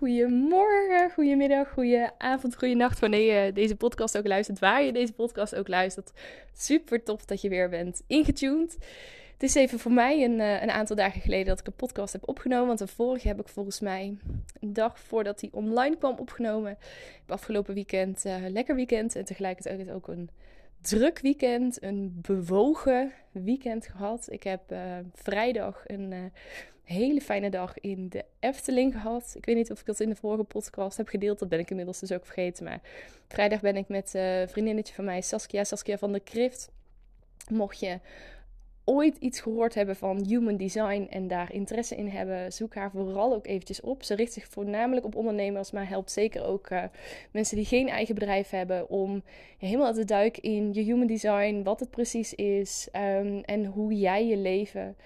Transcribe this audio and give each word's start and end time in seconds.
Goedemorgen, 0.00 1.10
goedemiddag, 1.10 1.72
goedenavond, 1.72 2.56
goedenacht. 2.56 2.98
Wanneer 2.98 3.44
je 3.44 3.52
deze 3.52 3.76
podcast 3.76 4.18
ook 4.18 4.26
luistert, 4.26 4.58
waar 4.58 4.82
je 4.82 4.92
deze 4.92 5.12
podcast 5.12 5.54
ook 5.54 5.68
luistert. 5.68 6.12
Super 6.52 7.02
tof 7.02 7.24
dat 7.24 7.40
je 7.40 7.48
weer 7.48 7.68
bent 7.68 8.02
ingetuned. 8.06 8.76
Het 9.32 9.42
is 9.42 9.54
even 9.54 9.78
voor 9.78 9.92
mij 9.92 10.24
een, 10.24 10.40
eh, 10.40 10.62
een 10.62 10.70
aantal 10.70 10.96
dagen 10.96 11.20
geleden 11.20 11.46
dat 11.46 11.60
ik 11.60 11.66
een 11.66 11.72
podcast 11.72 12.12
heb 12.12 12.28
opgenomen. 12.28 12.66
Want 12.66 12.78
de 12.78 12.86
vorige 12.86 13.28
heb 13.28 13.40
ik 13.40 13.48
volgens 13.48 13.80
mij 13.80 14.16
een 14.60 14.72
dag 14.72 14.98
voordat 15.00 15.40
die 15.40 15.52
online 15.52 15.96
kwam 15.96 16.18
opgenomen. 16.18 16.70
Ik 16.70 17.20
heb 17.20 17.30
afgelopen 17.30 17.74
weekend 17.74 18.24
uh, 18.24 18.34
lekker 18.48 18.74
weekend 18.74 19.16
en 19.16 19.24
tegelijkertijd 19.24 19.90
ook 19.90 20.08
een 20.08 20.30
druk 20.80 21.18
weekend. 21.20 21.82
Een 21.82 22.18
bewogen 22.22 23.12
weekend 23.32 23.86
gehad. 23.86 24.26
Ik 24.30 24.42
heb 24.42 24.72
uh, 24.72 24.78
vrijdag 25.14 25.82
een 25.86 26.32
hele 26.92 27.20
fijne 27.20 27.50
dag 27.50 27.80
in 27.80 28.08
de 28.08 28.24
Efteling 28.40 28.92
gehad. 28.92 29.34
Ik 29.36 29.44
weet 29.44 29.56
niet 29.56 29.70
of 29.70 29.80
ik 29.80 29.86
dat 29.86 30.00
in 30.00 30.08
de 30.08 30.16
vorige 30.16 30.44
podcast 30.44 30.96
heb 30.96 31.08
gedeeld. 31.08 31.38
Dat 31.38 31.48
ben 31.48 31.58
ik 31.58 31.70
inmiddels 31.70 32.00
dus 32.00 32.12
ook 32.12 32.24
vergeten. 32.24 32.64
Maar 32.64 32.80
vrijdag 33.28 33.60
ben 33.60 33.76
ik 33.76 33.88
met 33.88 34.14
een 34.14 34.48
vriendinnetje 34.48 34.94
van 34.94 35.04
mij, 35.04 35.20
Saskia, 35.20 35.64
Saskia 35.64 35.98
van 35.98 36.12
de 36.12 36.20
Krift. 36.20 36.70
Mocht 37.50 37.80
je 37.80 37.98
ooit 38.84 39.16
iets 39.16 39.40
gehoord 39.40 39.74
hebben 39.74 39.96
van 39.96 40.24
human 40.24 40.56
design 40.56 41.06
en 41.10 41.28
daar 41.28 41.52
interesse 41.52 41.96
in 41.96 42.08
hebben, 42.08 42.52
zoek 42.52 42.74
haar 42.74 42.90
vooral 42.90 43.34
ook 43.34 43.46
eventjes 43.46 43.80
op. 43.80 44.02
Ze 44.02 44.14
richt 44.14 44.32
zich 44.32 44.46
voornamelijk 44.46 45.06
op 45.06 45.14
ondernemers, 45.14 45.70
maar 45.70 45.88
helpt 45.88 46.10
zeker 46.10 46.44
ook 46.44 46.70
uh, 46.70 46.82
mensen 47.30 47.56
die 47.56 47.64
geen 47.64 47.88
eigen 47.88 48.14
bedrijf 48.14 48.50
hebben 48.50 48.88
om 48.88 49.22
helemaal 49.58 49.92
te 49.92 50.04
duiken 50.04 50.42
in 50.42 50.72
je 50.72 50.82
human 50.82 51.06
design, 51.06 51.62
wat 51.62 51.80
het 51.80 51.90
precies 51.90 52.34
is 52.34 52.88
um, 52.96 53.40
en 53.40 53.64
hoe 53.64 53.94
jij 53.94 54.26
je 54.26 54.36
leven 54.36 54.96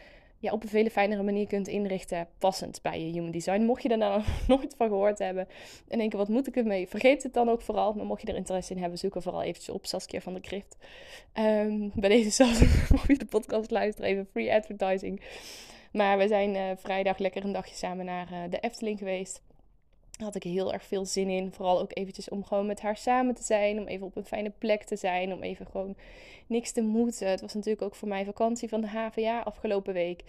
op 0.53 0.63
een 0.63 0.69
veel 0.69 0.89
fijnere 0.89 1.23
manier 1.23 1.47
kunt 1.47 1.69
inrichten, 1.69 2.29
passend 2.39 2.83
bij 2.83 3.01
je 3.01 3.13
human 3.13 3.31
design. 3.31 3.63
Mocht 3.63 3.83
je 3.83 3.89
daar 3.89 3.99
nou 3.99 4.23
nooit 4.49 4.75
van 4.77 4.89
gehoord 4.89 5.19
hebben 5.19 5.49
en 5.89 5.99
denken, 5.99 6.19
wat 6.19 6.29
moet 6.29 6.47
ik 6.47 6.57
ermee? 6.57 6.89
Vergeet 6.89 7.23
het 7.23 7.35
dan 7.35 7.49
ook 7.49 7.61
vooral. 7.61 7.93
Maar 7.93 8.07
mocht 8.07 8.21
je 8.21 8.27
er 8.27 8.37
interesse 8.37 8.75
in 8.75 8.81
hebben, 8.81 8.99
zoek 8.99 9.15
er 9.15 9.23
vooral 9.23 9.43
eventjes 9.43 9.75
op 9.75 9.87
Saskia 9.87 10.21
van 10.21 10.35
de 10.35 10.41
Krift. 10.41 10.77
Um, 11.35 11.93
bij 11.95 12.09
deze 12.09 12.31
zelfs, 12.31 12.61
mocht 12.91 13.07
je 13.07 13.19
de 13.19 13.25
podcast 13.25 13.71
luisteren, 13.71 14.11
even 14.11 14.27
free 14.31 14.55
advertising. 14.55 15.21
Maar 15.93 16.19
we 16.19 16.29
zijn 16.29 16.55
uh, 16.55 16.63
vrijdag 16.77 17.19
lekker 17.19 17.45
een 17.45 17.53
dagje 17.53 17.75
samen 17.75 18.05
naar 18.05 18.33
uh, 18.33 18.39
de 18.51 18.61
Efteling 18.61 18.99
geweest. 18.99 19.43
Had 20.19 20.35
ik 20.35 20.43
heel 20.43 20.73
erg 20.73 20.85
veel 20.85 21.05
zin 21.05 21.29
in. 21.29 21.53
Vooral 21.53 21.81
ook 21.81 21.91
eventjes 21.97 22.29
om 22.29 22.45
gewoon 22.45 22.67
met 22.67 22.81
haar 22.81 22.97
samen 22.97 23.35
te 23.35 23.43
zijn. 23.43 23.79
Om 23.79 23.87
even 23.87 24.07
op 24.07 24.17
een 24.17 24.25
fijne 24.25 24.51
plek 24.59 24.85
te 24.85 24.97
zijn. 24.97 25.33
Om 25.33 25.43
even 25.43 25.67
gewoon 25.67 25.97
niks 26.47 26.73
te 26.73 26.83
moeten. 26.83 27.29
Het 27.29 27.41
was 27.41 27.55
natuurlijk 27.55 27.83
ook 27.83 27.95
voor 27.95 28.09
mij 28.09 28.25
vakantie 28.25 28.69
van 28.69 28.81
de 28.81 28.89
HVA 28.89 29.41
afgelopen 29.41 29.93
week. 29.93 30.21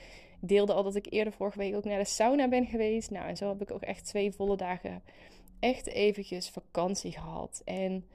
Ik 0.42 0.48
deelde 0.48 0.74
al 0.74 0.84
dat 0.84 0.96
ik 0.96 1.08
eerder 1.10 1.34
vorige 1.34 1.58
week 1.58 1.76
ook 1.76 1.84
naar 1.84 2.00
de 2.00 2.06
sauna 2.06 2.48
ben 2.48 2.66
geweest. 2.66 3.12
Nou, 3.12 3.28
en 3.28 3.38
zo 3.38 3.50
heb 3.50 3.62
ik 3.62 3.72
ook 3.72 3.82
echt 3.82 4.06
twee 4.06 4.32
volle 4.32 4.58
dagen 4.58 5.02
echt 5.60 5.88
eventjes 5.88 6.50
vakantie 6.50 7.12
gehad. 7.12 7.62
En 7.66 8.06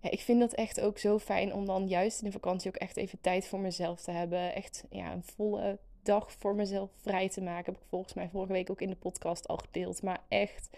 ja, 0.00 0.10
ik 0.10 0.20
vind 0.20 0.40
dat 0.40 0.52
echt 0.52 0.80
ook 0.80 0.98
zo 0.98 1.18
fijn 1.18 1.54
om 1.54 1.66
dan 1.66 1.88
juist 1.88 2.18
in 2.18 2.26
de 2.26 2.32
vakantie 2.32 2.70
ook 2.70 2.76
echt 2.76 2.96
even 2.96 3.20
tijd 3.20 3.46
voor 3.46 3.60
mezelf 3.60 4.00
te 4.00 4.10
hebben. 4.10 4.54
Echt 4.54 4.84
ja, 4.90 5.12
een 5.12 5.24
volle 5.24 5.78
dag 6.02 6.32
voor 6.32 6.54
mezelf 6.54 6.90
vrij 6.96 7.28
te 7.28 7.42
maken. 7.42 7.72
Heb 7.72 7.82
ik 7.82 7.88
volgens 7.88 8.14
mij 8.14 8.28
vorige 8.28 8.52
week 8.52 8.70
ook 8.70 8.80
in 8.80 8.88
de 8.88 8.96
podcast 8.96 9.48
al 9.48 9.56
gedeeld. 9.56 10.02
Maar 10.02 10.20
echt 10.28 10.70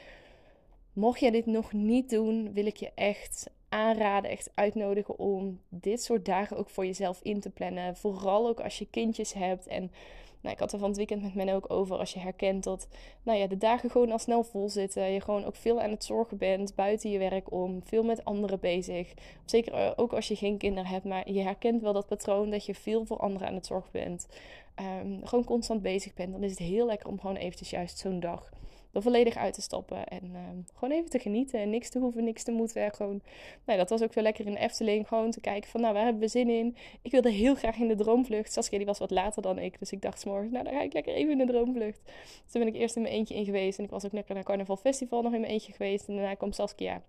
Mocht 0.93 1.21
je 1.21 1.31
dit 1.31 1.47
nog 1.47 1.73
niet 1.73 2.11
doen, 2.11 2.53
wil 2.53 2.67
ik 2.67 2.77
je 2.77 2.91
echt 2.95 3.51
aanraden, 3.69 4.31
echt 4.31 4.51
uitnodigen 4.55 5.19
om 5.19 5.61
dit 5.69 6.03
soort 6.03 6.25
dagen 6.25 6.57
ook 6.57 6.69
voor 6.69 6.87
jezelf 6.87 7.21
in 7.23 7.41
te 7.41 7.51
plannen. 7.51 7.97
Vooral 7.97 8.49
ook 8.49 8.61
als 8.61 8.79
je 8.79 8.87
kindjes 8.91 9.33
hebt. 9.33 9.67
En 9.67 9.91
nou, 10.41 10.55
ik 10.55 10.61
had 10.61 10.73
er 10.73 10.79
van 10.79 10.89
het 10.89 10.97
weekend 10.97 11.23
met 11.23 11.35
men 11.35 11.49
ook 11.49 11.71
over. 11.71 11.97
Als 11.97 12.13
je 12.13 12.19
herkent 12.19 12.65
dat 12.65 12.89
nou 13.23 13.39
ja, 13.39 13.47
de 13.47 13.57
dagen 13.57 13.91
gewoon 13.91 14.11
al 14.11 14.19
snel 14.19 14.45
vol 14.45 14.69
zitten. 14.69 15.13
Je 15.13 15.21
gewoon 15.21 15.45
ook 15.45 15.57
veel 15.57 15.81
aan 15.81 15.91
het 15.91 16.05
zorgen 16.05 16.37
bent 16.37 16.75
buiten 16.75 17.11
je 17.11 17.19
werk 17.19 17.53
om. 17.53 17.81
Veel 17.85 18.03
met 18.03 18.25
anderen 18.25 18.61
bezig. 18.61 19.15
Zeker 19.45 19.73
eh, 19.73 19.91
ook 19.97 20.13
als 20.13 20.29
je 20.29 20.37
geen 20.37 20.59
kinderen 20.59 20.91
hebt. 20.91 21.05
Maar 21.05 21.31
je 21.31 21.41
herkent 21.41 21.83
wel 21.83 21.93
dat 21.93 22.07
patroon 22.07 22.51
dat 22.51 22.67
je 22.67 22.75
veel 22.75 23.05
voor 23.05 23.17
anderen 23.17 23.49
aan 23.49 23.55
het 23.55 23.67
zorgen 23.67 23.91
bent. 23.93 24.29
Um, 25.03 25.21
gewoon 25.27 25.45
constant 25.45 25.83
bezig 25.83 26.15
bent. 26.15 26.33
Dan 26.33 26.43
is 26.43 26.51
het 26.51 26.59
heel 26.59 26.87
lekker 26.87 27.09
om 27.09 27.21
gewoon 27.21 27.37
eventjes 27.37 27.71
juist 27.71 27.99
zo'n 27.99 28.21
dag 28.21 28.51
er 28.93 29.03
volledig 29.03 29.37
uit 29.37 29.55
te 29.55 29.63
stappen. 29.63 30.07
En 30.07 30.31
ehm, 30.35 30.57
gewoon 30.75 30.95
even 30.95 31.11
te 31.11 31.19
genieten. 31.19 31.61
En 31.61 31.71
niks 31.71 31.89
te 31.89 31.99
hoeven, 31.99 32.25
niks 32.25 32.43
te 32.43 32.53
moeten. 32.53 32.95
Gewoon, 32.95 33.23
nou, 33.65 33.79
dat 33.79 33.91
was 33.91 34.03
ook 34.03 34.13
veel 34.13 34.23
lekker 34.23 34.47
in 34.47 34.55
Efteling. 34.55 35.09
Gewoon 35.09 35.31
te 35.31 35.41
kijken 35.41 35.71
van, 35.71 35.81
nou, 35.81 35.95
waar 35.95 36.05
hebben 36.05 36.23
we 36.23 36.29
zin 36.29 36.49
in? 36.49 36.77
Ik 37.03 37.11
wilde 37.11 37.31
heel 37.31 37.55
graag 37.55 37.77
in 37.77 37.89
de 37.89 37.95
droomvlucht. 37.95 38.53
Saskia, 38.53 38.79
die 38.79 38.87
was 38.87 38.99
wat 38.99 39.11
later 39.11 39.43
dan 39.43 39.59
ik. 39.59 39.79
Dus 39.79 39.93
ik 39.93 40.03
dacht 40.03 40.25
morgen, 40.25 40.53
nou, 40.53 40.65
dan 40.65 40.73
ga 40.73 40.83
ik 40.83 40.93
lekker 40.93 41.15
even 41.15 41.33
in 41.33 41.47
de 41.47 41.53
droomvlucht. 41.53 42.01
Dus 42.05 42.53
toen 42.53 42.65
ben 42.65 42.75
ik 42.75 42.81
eerst 42.81 42.97
in 42.97 43.03
mijn 43.03 43.15
eentje 43.15 43.35
in 43.35 43.45
geweest. 43.45 43.79
En 43.79 43.85
ik 43.85 43.91
was 43.91 44.05
ook 44.05 44.13
lekker 44.13 44.35
naar 44.35 44.45
Carnaval 44.45 44.77
Festival 44.77 45.23
nog 45.23 45.33
in 45.33 45.41
mijn 45.41 45.53
eentje 45.53 45.73
geweest. 45.73 46.09
En 46.09 46.15
daarna 46.15 46.35
kwam 46.35 46.53
Saskia. 46.53 47.03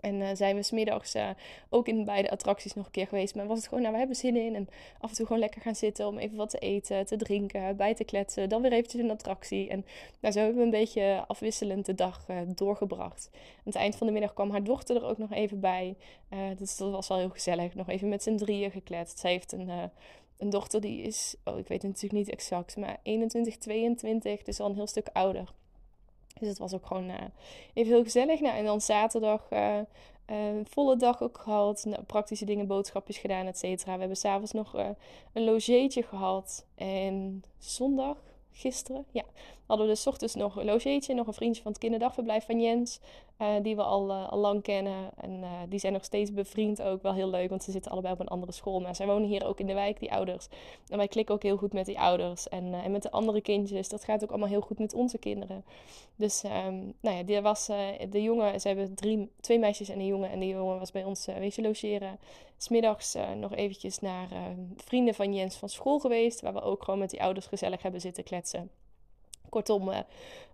En 0.00 0.14
uh, 0.14 0.28
zijn 0.34 0.56
we 0.56 0.62
smiddags 0.62 1.14
uh, 1.14 1.28
ook 1.68 1.88
in 1.88 2.04
beide 2.04 2.30
attracties 2.30 2.74
nog 2.74 2.84
een 2.84 2.90
keer 2.90 3.06
geweest. 3.06 3.34
Maar 3.34 3.46
was 3.46 3.58
het 3.58 3.66
gewoon, 3.66 3.80
nou, 3.80 3.92
we 3.92 3.98
hebben 3.98 4.16
zin 4.16 4.36
in. 4.36 4.54
En 4.54 4.68
af 4.98 5.10
en 5.10 5.16
toe 5.16 5.26
gewoon 5.26 5.40
lekker 5.40 5.60
gaan 5.60 5.74
zitten 5.74 6.06
om 6.06 6.18
even 6.18 6.36
wat 6.36 6.50
te 6.50 6.58
eten, 6.58 7.06
te 7.06 7.16
drinken, 7.16 7.76
bij 7.76 7.94
te 7.94 8.04
kletsen. 8.04 8.48
Dan 8.48 8.62
weer 8.62 8.72
eventjes 8.72 9.02
een 9.02 9.10
attractie. 9.10 9.68
En 9.68 9.84
nou, 10.20 10.34
zo 10.34 10.40
hebben 10.40 10.58
we 10.58 10.64
een 10.64 10.70
beetje 10.70 11.24
afwisselend 11.26 11.86
de 11.86 11.94
dag 11.94 12.26
uh, 12.30 12.36
doorgebracht. 12.46 13.30
Aan 13.32 13.40
het 13.64 13.74
eind 13.74 13.96
van 13.96 14.06
de 14.06 14.12
middag 14.12 14.32
kwam 14.32 14.50
haar 14.50 14.64
dochter 14.64 14.96
er 14.96 15.04
ook 15.04 15.18
nog 15.18 15.32
even 15.32 15.60
bij. 15.60 15.96
dus 16.56 16.76
dat 16.76 16.90
was 16.90 17.08
wel 17.08 17.18
heel 17.18 17.30
gezellig. 17.30 17.74
Nog 17.74 17.88
even 17.88 18.08
met 18.08 18.22
z'n 18.22 18.36
drieën 18.36 18.70
gekletst. 18.70 19.18
Zij 19.18 19.30
heeft 19.30 19.52
een, 19.52 19.70
een 20.38 20.50
dochter 20.50 20.80
die 20.80 21.02
is, 21.02 21.34
oh, 21.44 21.58
ik 21.58 21.68
weet 21.68 21.82
het 21.82 21.90
natuurlijk 21.90 22.24
niet 22.24 22.30
exact, 22.30 22.76
maar 22.76 22.98
21, 23.02 23.56
22. 23.56 24.42
Dus 24.42 24.60
al 24.60 24.68
een 24.68 24.74
heel 24.74 24.86
stuk 24.86 25.08
ouder. 25.12 25.52
Dus 26.42 26.50
het 26.50 26.60
was 26.60 26.74
ook 26.74 26.86
gewoon 26.86 27.08
uh, 27.08 27.14
even 27.74 27.92
heel 27.92 28.02
gezellig. 28.02 28.40
Nou, 28.40 28.56
en 28.56 28.64
dan 28.64 28.80
zaterdag 28.80 29.46
uh, 29.50 29.78
uh, 30.30 30.36
volle 30.64 30.96
dag 30.96 31.22
ook 31.22 31.38
gehad. 31.38 31.86
Praktische 32.06 32.44
dingen, 32.44 32.66
boodschapjes 32.66 33.18
gedaan, 33.18 33.46
et 33.46 33.58
cetera. 33.58 33.92
We 33.92 33.98
hebben 33.98 34.16
s'avonds 34.16 34.52
nog 34.52 34.74
een 35.32 35.44
logeetje 35.44 36.02
gehad. 36.02 36.66
En 36.74 37.44
zondag, 37.58 38.16
gisteren, 38.52 39.04
ja, 39.10 39.24
hadden 39.66 39.86
we 39.86 39.92
dus 39.92 40.06
ochtends 40.06 40.34
nog 40.34 40.56
een 40.56 40.64
logeetje. 40.64 41.14
Nog 41.14 41.26
een 41.26 41.32
vriendje 41.32 41.62
van 41.62 41.72
het 41.72 41.80
kinderdagverblijf 41.80 42.44
van 42.44 42.60
Jens. 42.60 43.00
Uh, 43.42 43.48
die 43.62 43.76
we 43.76 43.82
al, 43.82 44.10
uh, 44.10 44.28
al 44.28 44.38
lang 44.38 44.62
kennen. 44.62 45.10
En 45.16 45.30
uh, 45.30 45.50
die 45.68 45.78
zijn 45.78 45.92
nog 45.92 46.04
steeds 46.04 46.32
bevriend 46.32 46.82
ook. 46.82 47.02
Wel 47.02 47.14
heel 47.14 47.30
leuk, 47.30 47.48
want 47.48 47.62
ze 47.62 47.70
zitten 47.70 47.90
allebei 47.90 48.14
op 48.14 48.20
een 48.20 48.28
andere 48.28 48.52
school. 48.52 48.80
Maar 48.80 48.96
zij 48.96 49.06
wonen 49.06 49.28
hier 49.28 49.46
ook 49.46 49.60
in 49.60 49.66
de 49.66 49.74
wijk, 49.74 50.00
die 50.00 50.12
ouders. 50.12 50.48
En 50.88 50.96
wij 50.96 51.08
klikken 51.08 51.34
ook 51.34 51.42
heel 51.42 51.56
goed 51.56 51.72
met 51.72 51.86
die 51.86 52.00
ouders. 52.00 52.48
En, 52.48 52.74
en 52.74 52.90
met 52.92 53.02
de 53.02 53.10
andere 53.10 53.40
kindjes. 53.40 53.88
Dat 53.88 54.04
gaat 54.04 54.22
ook 54.22 54.30
allemaal 54.30 54.48
heel 54.48 54.60
goed 54.60 54.78
met 54.78 54.94
onze 54.94 55.18
kinderen. 55.18 55.64
Dus 56.16 56.44
um, 56.44 56.94
nou 57.00 57.16
ja, 57.16 57.22
die 57.22 57.40
was 57.40 57.66
de 58.10 58.22
jongen. 58.22 58.60
Ze 58.60 58.68
hebben 58.68 58.94
drie, 58.94 59.30
twee 59.40 59.58
meisjes 59.58 59.88
en 59.88 59.98
een 59.98 60.06
jongen. 60.06 60.30
En 60.30 60.40
die 60.40 60.48
jongen 60.48 60.78
was 60.78 60.90
bij 60.90 61.04
ons 61.04 61.26
wezen 61.26 61.62
logeren. 61.62 62.18
Smiddags 62.56 63.16
nog 63.36 63.54
eventjes 63.54 63.98
naar 63.98 64.28
vrienden 64.76 65.14
van 65.14 65.34
Jens 65.34 65.56
van 65.56 65.68
school 65.68 65.98
geweest. 65.98 66.40
Waar 66.40 66.52
we 66.52 66.62
ook 66.62 66.84
gewoon 66.84 67.00
met 67.00 67.10
die 67.10 67.22
ouders 67.22 67.46
gezellig 67.46 67.82
hebben 67.82 68.00
zitten 68.00 68.24
kletsen. 68.24 68.70
Kortom, 69.52 69.88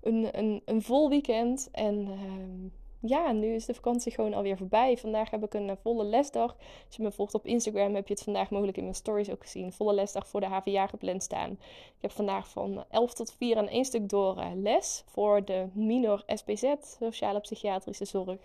een, 0.00 0.38
een, 0.38 0.62
een 0.64 0.82
vol 0.82 1.08
weekend. 1.08 1.68
En 1.72 2.08
uh, 2.08 3.10
ja, 3.10 3.32
nu 3.32 3.54
is 3.54 3.64
de 3.64 3.74
vakantie 3.74 4.12
gewoon 4.12 4.34
alweer 4.34 4.56
voorbij. 4.56 4.96
Vandaag 4.96 5.30
heb 5.30 5.44
ik 5.44 5.54
een 5.54 5.76
volle 5.82 6.04
lesdag. 6.04 6.56
Als 6.86 6.96
je 6.96 7.02
me 7.02 7.12
volgt 7.12 7.34
op 7.34 7.46
Instagram, 7.46 7.94
heb 7.94 8.08
je 8.08 8.14
het 8.14 8.22
vandaag 8.22 8.50
mogelijk 8.50 8.76
in 8.76 8.82
mijn 8.82 8.94
stories 8.94 9.30
ook 9.30 9.42
gezien. 9.42 9.72
Volle 9.72 9.92
lesdag 9.94 10.28
voor 10.28 10.40
de 10.40 10.46
HVA 10.46 10.86
gepland 10.86 11.22
staan. 11.22 11.50
Ik 11.50 12.00
heb 12.00 12.10
vandaag 12.10 12.48
van 12.48 12.84
11 12.90 13.14
tot 13.14 13.34
4 13.38 13.56
aan 13.56 13.68
één 13.68 13.84
stuk 13.84 14.08
door 14.08 14.44
les 14.54 15.04
voor 15.06 15.44
de 15.44 15.66
minor 15.72 16.22
SPZ, 16.26 16.64
sociale 16.80 17.40
psychiatrische 17.40 18.04
zorg 18.04 18.38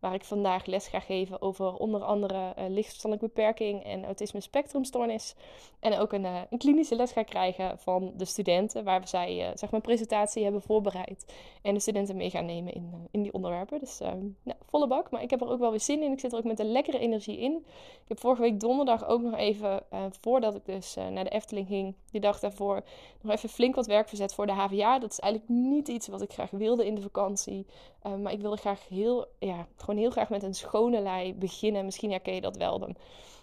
waar 0.00 0.14
ik 0.14 0.24
vandaag 0.24 0.66
les 0.66 0.88
ga 0.88 1.00
geven 1.00 1.42
over 1.42 1.74
onder 1.74 2.02
andere 2.02 2.54
uh, 2.58 2.64
lichtverstandelijke 2.68 3.34
beperking 3.34 3.84
en 3.84 4.04
autisme 4.04 4.40
spectrumstoornis. 4.40 5.34
En 5.80 5.98
ook 5.98 6.12
een, 6.12 6.24
uh, 6.24 6.40
een, 6.50 6.58
klinische 6.58 6.96
les 6.96 7.12
ga 7.12 7.22
krijgen 7.22 7.78
van 7.78 8.12
de 8.16 8.24
studenten, 8.24 8.84
waar 8.84 9.08
zij 9.08 9.48
uh, 9.48 9.48
zeg 9.54 9.70
maar 9.70 9.80
presentatie 9.80 10.42
hebben 10.42 10.62
voorbereid. 10.62 11.34
En 11.62 11.74
de 11.74 11.80
studenten 11.80 12.16
mee 12.16 12.30
gaan 12.30 12.46
nemen 12.46 12.72
in, 12.72 13.08
in 13.10 13.22
die 13.22 13.32
onderwerpen. 13.32 13.78
Dus 13.78 13.98
nou, 14.42 14.58
volle 14.66 14.86
bak, 14.86 15.10
maar 15.10 15.22
ik 15.22 15.30
heb 15.30 15.40
er 15.40 15.48
ook 15.48 15.58
wel 15.58 15.70
weer 15.70 15.80
zin 15.80 16.02
in. 16.02 16.12
Ik 16.12 16.20
zit 16.20 16.32
er 16.32 16.38
ook 16.38 16.44
met 16.44 16.58
een 16.58 16.72
lekkere 16.72 16.98
energie 16.98 17.38
in. 17.38 17.64
Ik 18.02 18.08
heb 18.08 18.20
vorige 18.20 18.42
week 18.42 18.60
donderdag 18.60 19.06
ook 19.06 19.22
nog 19.22 19.36
even, 19.36 19.82
voordat 20.20 20.54
ik 20.54 20.64
dus 20.64 20.94
naar 20.94 21.24
de 21.24 21.30
Efteling 21.30 21.66
ging, 21.66 21.94
die 22.10 22.20
dag 22.20 22.40
daarvoor, 22.40 22.82
nog 23.20 23.32
even 23.32 23.48
flink 23.48 23.74
wat 23.74 23.86
werk 23.86 24.08
verzet 24.08 24.34
voor 24.34 24.46
de 24.46 24.52
HVA. 24.52 24.98
Dat 24.98 25.10
is 25.10 25.18
eigenlijk 25.18 25.52
niet 25.52 25.88
iets 25.88 26.08
wat 26.08 26.22
ik 26.22 26.32
graag 26.32 26.50
wilde 26.50 26.86
in 26.86 26.94
de 26.94 27.02
vakantie. 27.02 27.66
Maar 28.14 28.32
ik 28.32 28.40
wilde 28.40 28.56
graag 28.56 28.88
heel, 28.88 29.26
ja, 29.38 29.66
gewoon 29.76 30.00
heel 30.00 30.10
graag 30.10 30.28
met 30.28 30.42
een 30.42 30.54
schone 30.54 31.00
lei 31.00 31.34
beginnen. 31.34 31.84
Misschien 31.84 32.10
herken 32.10 32.34
je 32.34 32.40
dat 32.40 32.56
wel. 32.56 32.78
Dan 32.78 32.96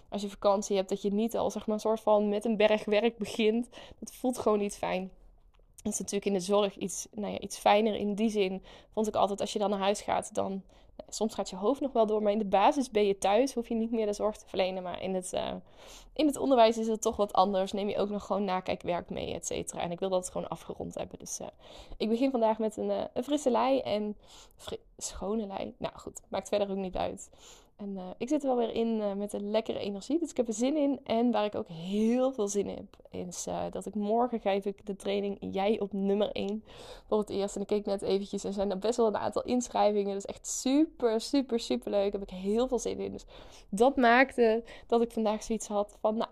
als 0.08 0.22
je 0.22 0.28
vakantie 0.28 0.76
hebt, 0.76 0.88
dat 0.88 1.02
je 1.02 1.12
niet 1.12 1.36
al 1.36 1.50
zeg 1.50 1.66
maar 1.66 1.74
een 1.74 1.80
soort 1.80 2.00
van 2.00 2.28
met 2.28 2.44
een 2.44 2.56
berg 2.56 2.84
werk 2.84 3.18
begint. 3.18 3.68
Dat 3.98 4.14
voelt 4.14 4.38
gewoon 4.38 4.58
niet 4.58 4.76
fijn. 4.76 5.10
Dat 5.82 5.92
is 5.92 5.98
natuurlijk 5.98 6.26
in 6.26 6.32
de 6.32 6.40
zorg 6.40 6.76
iets, 6.76 7.06
nou 7.10 7.32
ja, 7.32 7.38
iets 7.38 7.58
fijner. 7.58 7.94
In 7.94 8.14
die 8.14 8.30
zin 8.30 8.62
vond 8.92 9.06
ik 9.06 9.14
altijd 9.14 9.40
als 9.40 9.52
je 9.52 9.58
dan 9.58 9.70
naar 9.70 9.78
huis 9.78 10.00
gaat, 10.00 10.34
dan 10.34 10.62
soms 11.08 11.34
gaat 11.34 11.50
je 11.50 11.56
hoofd 11.56 11.80
nog 11.80 11.92
wel 11.92 12.06
door, 12.06 12.22
maar 12.22 12.32
in 12.32 12.38
de 12.38 12.44
basis 12.44 12.90
ben 12.90 13.06
je 13.06 13.18
thuis, 13.18 13.54
hoef 13.54 13.68
je 13.68 13.74
niet 13.74 13.90
meer 13.90 14.06
de 14.06 14.12
zorg 14.12 14.36
te 14.36 14.46
verlenen. 14.46 14.82
Maar 14.82 15.02
in 15.02 15.14
het, 15.14 15.32
uh, 15.32 15.52
in 16.12 16.26
het 16.26 16.36
onderwijs 16.36 16.78
is 16.78 16.86
het 16.86 17.02
toch 17.02 17.16
wat 17.16 17.32
anders. 17.32 17.72
Neem 17.72 17.88
je 17.88 17.98
ook 17.98 18.08
nog 18.08 18.26
gewoon 18.26 18.44
nakijkwerk 18.44 19.10
mee, 19.10 19.34
et 19.34 19.46
cetera. 19.46 19.80
En 19.80 19.90
ik 19.90 20.00
wil 20.00 20.08
dat 20.08 20.30
gewoon 20.30 20.48
afgerond 20.48 20.94
hebben. 20.94 21.18
Dus 21.18 21.40
uh, 21.40 21.46
ik 21.96 22.08
begin 22.08 22.30
vandaag 22.30 22.58
met 22.58 22.76
een, 22.76 22.88
uh, 22.88 23.04
een 23.12 23.24
frisse 23.24 23.50
lei 23.50 23.80
en 23.80 24.16
schone 24.96 25.46
lei. 25.46 25.74
Nou 25.78 25.98
goed, 25.98 26.20
maakt 26.28 26.48
verder 26.48 26.70
ook 26.70 26.76
niet 26.76 26.96
uit. 26.96 27.30
En 27.76 27.96
uh, 27.96 28.02
ik 28.18 28.28
zit 28.28 28.42
er 28.42 28.48
wel 28.48 28.56
weer 28.56 28.74
in 28.74 28.98
uh, 28.98 29.12
met 29.12 29.32
een 29.32 29.50
lekkere 29.50 29.78
energie. 29.78 30.18
Dus 30.18 30.30
ik 30.30 30.36
heb 30.36 30.48
er 30.48 30.54
zin 30.54 30.76
in. 30.76 31.00
En 31.04 31.30
waar 31.30 31.44
ik 31.44 31.54
ook 31.54 31.68
heel 31.68 32.32
veel 32.32 32.48
zin 32.48 32.68
in 32.68 32.76
heb, 32.76 33.20
is 33.26 33.46
uh, 33.46 33.62
dat 33.70 33.86
ik 33.86 33.94
morgen 33.94 34.40
geef 34.40 34.64
ik 34.64 34.86
de 34.86 34.96
training 34.96 35.36
Jij 35.40 35.80
op 35.80 35.92
nummer 35.92 36.30
1 36.32 36.64
voor 37.06 37.18
het 37.18 37.30
eerst. 37.30 37.54
En 37.54 37.60
ik 37.60 37.66
keek 37.66 37.84
net 37.84 38.02
eventjes 38.02 38.44
en 38.44 38.52
zijn 38.52 38.70
er 38.70 38.78
best 38.78 38.96
wel 38.96 39.06
een 39.06 39.16
aantal 39.16 39.42
inschrijvingen. 39.42 40.14
Dus 40.14 40.24
echt 40.24 40.46
super, 40.46 41.20
super, 41.20 41.60
super 41.60 41.90
leuk. 41.90 42.12
Daar 42.12 42.20
heb 42.20 42.30
ik 42.30 42.36
heel 42.36 42.68
veel 42.68 42.78
zin 42.78 42.98
in. 42.98 43.12
Dus 43.12 43.24
dat 43.68 43.96
maakte 43.96 44.62
dat 44.86 45.02
ik 45.02 45.12
vandaag 45.12 45.42
zoiets 45.42 45.66
had 45.66 45.96
van, 46.00 46.16
nou, 46.16 46.30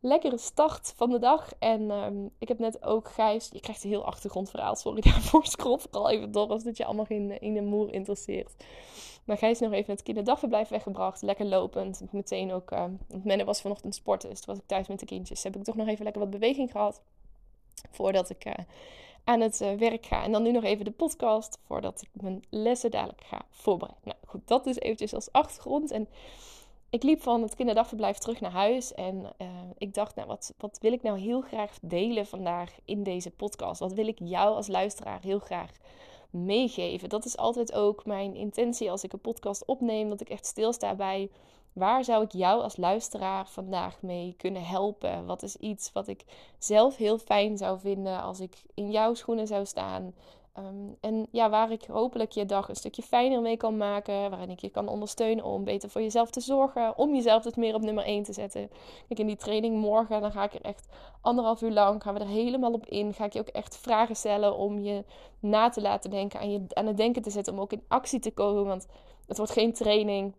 lekkere 0.00 0.38
start 0.38 0.92
van 0.96 1.10
de 1.10 1.18
dag. 1.18 1.52
En 1.58 1.90
um, 1.90 2.30
ik 2.38 2.48
heb 2.48 2.58
net 2.58 2.84
ook 2.84 3.08
Gijs. 3.08 3.48
Je 3.52 3.60
krijgt 3.60 3.84
een 3.84 3.90
heel 3.90 4.04
achtergrondverhaal. 4.04 4.76
Sorry 4.76 5.00
daarvoor. 5.10 5.46
Scroll 5.46 5.78
vooral 5.78 6.10
even 6.10 6.32
door 6.32 6.48
als 6.48 6.62
dit 6.62 6.76
je 6.76 6.84
allemaal 6.84 7.06
in, 7.08 7.40
in 7.40 7.54
de 7.54 7.62
moer 7.62 7.92
interesseert. 7.92 8.54
Maar 9.28 9.38
Gijs 9.38 9.58
nog 9.58 9.72
even 9.72 9.92
het 9.92 10.02
kinderdagverblijf 10.02 10.68
weggebracht. 10.68 11.22
Lekker 11.22 11.46
lopend. 11.46 12.02
Meteen 12.10 12.52
ook. 12.52 12.70
Uh, 12.70 12.84
want 13.08 13.24
Menne 13.24 13.44
was 13.44 13.60
vanochtend 13.60 13.94
sporten. 13.94 14.28
Dus 14.28 14.40
toen 14.40 14.54
was 14.54 14.62
ik 14.62 14.68
thuis 14.68 14.88
met 14.88 14.98
de 14.98 15.06
kindjes. 15.06 15.42
Heb 15.42 15.56
ik 15.56 15.64
toch 15.64 15.76
nog 15.76 15.88
even 15.88 16.04
lekker 16.04 16.22
wat 16.22 16.30
beweging 16.30 16.70
gehad. 16.70 17.00
Voordat 17.90 18.30
ik 18.30 18.44
uh, 18.44 18.52
aan 19.24 19.40
het 19.40 19.60
uh, 19.60 19.72
werk 19.72 20.06
ga. 20.06 20.22
En 20.22 20.32
dan 20.32 20.42
nu 20.42 20.50
nog 20.50 20.64
even 20.64 20.84
de 20.84 20.90
podcast. 20.90 21.58
Voordat 21.66 22.02
ik 22.02 22.22
mijn 22.22 22.42
lessen 22.50 22.90
dadelijk 22.90 23.24
ga 23.24 23.42
voorbereiden. 23.50 24.04
Nou 24.04 24.18
goed, 24.26 24.40
dat 24.44 24.64
dus 24.64 24.78
eventjes 24.78 25.14
als 25.14 25.32
achtergrond. 25.32 25.90
En 25.90 26.08
ik 26.90 27.02
liep 27.02 27.22
van 27.22 27.42
het 27.42 27.54
kinderdagverblijf 27.54 28.18
terug 28.18 28.40
naar 28.40 28.50
huis. 28.50 28.94
En 28.94 29.32
uh, 29.38 29.48
ik 29.78 29.94
dacht, 29.94 30.14
nou, 30.14 30.28
wat, 30.28 30.54
wat 30.58 30.78
wil 30.80 30.92
ik 30.92 31.02
nou 31.02 31.18
heel 31.18 31.40
graag 31.40 31.78
delen 31.82 32.26
vandaag 32.26 32.74
in 32.84 33.02
deze 33.02 33.30
podcast? 33.30 33.80
Wat 33.80 33.92
wil 33.92 34.06
ik 34.06 34.18
jou 34.18 34.54
als 34.54 34.66
luisteraar 34.66 35.20
heel 35.22 35.38
graag 35.38 35.70
meegeven? 36.30 37.08
Dat 37.08 37.24
is 37.24 37.36
altijd 37.36 37.72
ook 37.72 38.06
mijn 38.06 38.34
intentie 38.34 38.90
als 38.90 39.04
ik 39.04 39.12
een 39.12 39.20
podcast 39.20 39.64
opneem. 39.64 40.08
Dat 40.08 40.20
ik 40.20 40.28
echt 40.28 40.46
stilsta 40.46 40.94
bij 40.94 41.30
waar 41.72 42.04
zou 42.04 42.24
ik 42.24 42.32
jou 42.32 42.62
als 42.62 42.76
luisteraar 42.76 43.48
vandaag 43.48 44.02
mee 44.02 44.34
kunnen 44.36 44.64
helpen? 44.64 45.26
Wat 45.26 45.42
is 45.42 45.56
iets 45.56 45.92
wat 45.92 46.08
ik 46.08 46.24
zelf 46.58 46.96
heel 46.96 47.18
fijn 47.18 47.56
zou 47.58 47.80
vinden 47.80 48.22
als 48.22 48.40
ik 48.40 48.56
in 48.74 48.90
jouw 48.90 49.14
schoenen 49.14 49.46
zou 49.46 49.66
staan? 49.66 50.14
Ehm, 50.58 50.92
en 51.00 51.26
ja, 51.30 51.50
waar 51.50 51.70
ik 51.70 51.84
hopelijk 51.84 52.32
je 52.32 52.44
dag 52.46 52.68
een 52.68 52.76
stukje 52.76 53.02
fijner 53.02 53.40
mee 53.40 53.56
kan 53.56 53.76
maken. 53.76 54.30
Waarin 54.30 54.50
ik 54.50 54.58
je 54.58 54.68
kan 54.68 54.88
ondersteunen 54.88 55.44
om 55.44 55.64
beter 55.64 55.90
voor 55.90 56.00
jezelf 56.00 56.30
te 56.30 56.40
zorgen. 56.40 56.98
Om 56.98 57.14
jezelf 57.14 57.42
dus 57.42 57.54
meer 57.54 57.74
op 57.74 57.82
nummer 57.82 58.04
1 58.04 58.22
te 58.22 58.32
zetten. 58.32 58.70
Kijk, 59.08 59.20
in 59.20 59.26
die 59.26 59.36
training 59.36 59.76
morgen, 59.76 60.20
dan 60.20 60.32
ga 60.32 60.44
ik 60.44 60.54
er 60.54 60.60
echt 60.60 60.88
anderhalf 61.20 61.62
uur 61.62 61.70
lang. 61.70 62.02
Gaan 62.02 62.14
we 62.14 62.20
er 62.20 62.26
helemaal 62.26 62.72
op 62.72 62.86
in. 62.86 63.14
Ga 63.14 63.24
ik 63.24 63.32
je 63.32 63.40
ook 63.40 63.48
echt 63.48 63.76
vragen 63.76 64.16
stellen 64.16 64.56
om 64.56 64.78
je 64.78 65.04
na 65.40 65.68
te 65.68 65.80
laten 65.80 66.10
denken. 66.10 66.40
Aan, 66.40 66.50
je, 66.50 66.64
aan 66.68 66.86
het 66.86 66.96
denken 66.96 67.22
te 67.22 67.30
zetten. 67.30 67.52
Om 67.52 67.60
ook 67.60 67.72
in 67.72 67.84
actie 67.88 68.20
te 68.20 68.30
komen. 68.30 68.64
Want 68.64 68.86
het 69.26 69.36
wordt 69.36 69.52
geen 69.52 69.72
training 69.72 70.34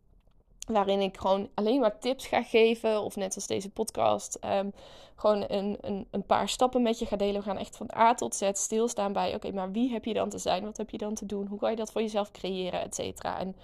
waarin 0.74 1.00
ik 1.00 1.18
gewoon 1.18 1.50
alleen 1.54 1.80
maar 1.80 2.00
tips 2.00 2.28
ga 2.28 2.44
geven. 2.44 3.02
Of 3.02 3.16
net 3.16 3.36
als 3.36 3.48
deze 3.48 3.70
podcast, 3.70 4.40
um, 4.46 4.74
gewoon 5.16 5.46
een, 5.48 5.78
een, 5.82 6.08
een, 6.12 6.26
paar 6.26 6.50
stappen 6.50 6.82
met 6.82 7.00
je 7.00 7.06
ga 7.06 7.16
delen. 7.16 7.42
We 7.42 7.48
gaan 7.48 7.58
echt 7.58 7.78
van 7.78 7.92
A 7.96 8.14
tot 8.14 8.36
Z 8.36 8.50
stilstaan 8.54 9.14
bij, 9.14 9.36
oké, 9.36 9.52
maar 9.52 9.72
wie 9.72 9.92
heb 9.92 10.06
je 10.06 10.14
dan 10.14 10.30
te 10.30 10.38
zijn? 10.38 10.64
Wat 10.64 10.78
heb 10.78 10.90
je 10.90 10.98
dan 10.98 11.14
te 11.14 11.26
doen? 11.26 11.48
Hoe 11.48 11.60
kan 11.60 11.70
je 11.70 11.76
dat 11.76 11.92
voor 11.92 12.02
jezelf 12.02 12.32
creëren, 12.32 12.82
et 12.82 12.96
cetera? 12.96 13.40
En 13.40 13.56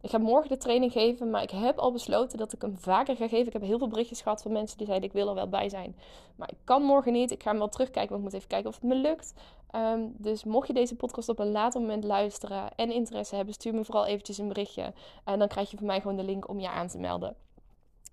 ik 0.00 0.10
ga 0.10 0.18
morgen 0.18 0.48
de 0.48 0.56
training 0.56 0.92
geven, 0.92 1.30
maar 1.30 1.42
ik 1.42 1.50
heb 1.50 1.78
al 1.78 1.92
besloten 1.92 2.38
dat 2.38 2.52
ik 2.52 2.62
hem 2.62 2.76
vaker 2.78 3.16
ga 3.16 3.28
geven. 3.28 3.46
Ik 3.46 3.52
heb 3.52 3.62
heel 3.62 3.78
veel 3.78 3.88
berichtjes 3.88 4.20
gehad 4.20 4.42
van 4.42 4.52
mensen 4.52 4.78
die 4.78 4.86
zeiden: 4.86 5.08
Ik 5.08 5.14
wil 5.14 5.28
er 5.28 5.34
wel 5.34 5.48
bij 5.48 5.68
zijn. 5.68 5.96
Maar 6.36 6.50
ik 6.50 6.58
kan 6.64 6.82
morgen 6.82 7.12
niet. 7.12 7.30
Ik 7.30 7.42
ga 7.42 7.50
hem 7.50 7.58
wel 7.58 7.68
terugkijken, 7.68 8.10
want 8.10 8.18
ik 8.24 8.30
moet 8.30 8.36
even 8.36 8.48
kijken 8.48 8.68
of 8.68 8.74
het 8.74 8.84
me 8.84 8.94
lukt. 8.94 9.34
Um, 9.74 10.14
dus 10.16 10.44
mocht 10.44 10.66
je 10.66 10.74
deze 10.74 10.96
podcast 10.96 11.28
op 11.28 11.38
een 11.38 11.50
later 11.50 11.80
moment 11.80 12.04
luisteren 12.04 12.74
en 12.76 12.92
interesse 12.92 13.36
hebben, 13.36 13.54
stuur 13.54 13.74
me 13.74 13.84
vooral 13.84 14.06
eventjes 14.06 14.38
een 14.38 14.48
berichtje. 14.48 14.92
En 15.24 15.38
dan 15.38 15.48
krijg 15.48 15.70
je 15.70 15.76
van 15.76 15.86
mij 15.86 16.00
gewoon 16.00 16.16
de 16.16 16.22
link 16.22 16.48
om 16.48 16.60
je 16.60 16.68
aan 16.68 16.88
te 16.88 16.98
melden. 16.98 17.36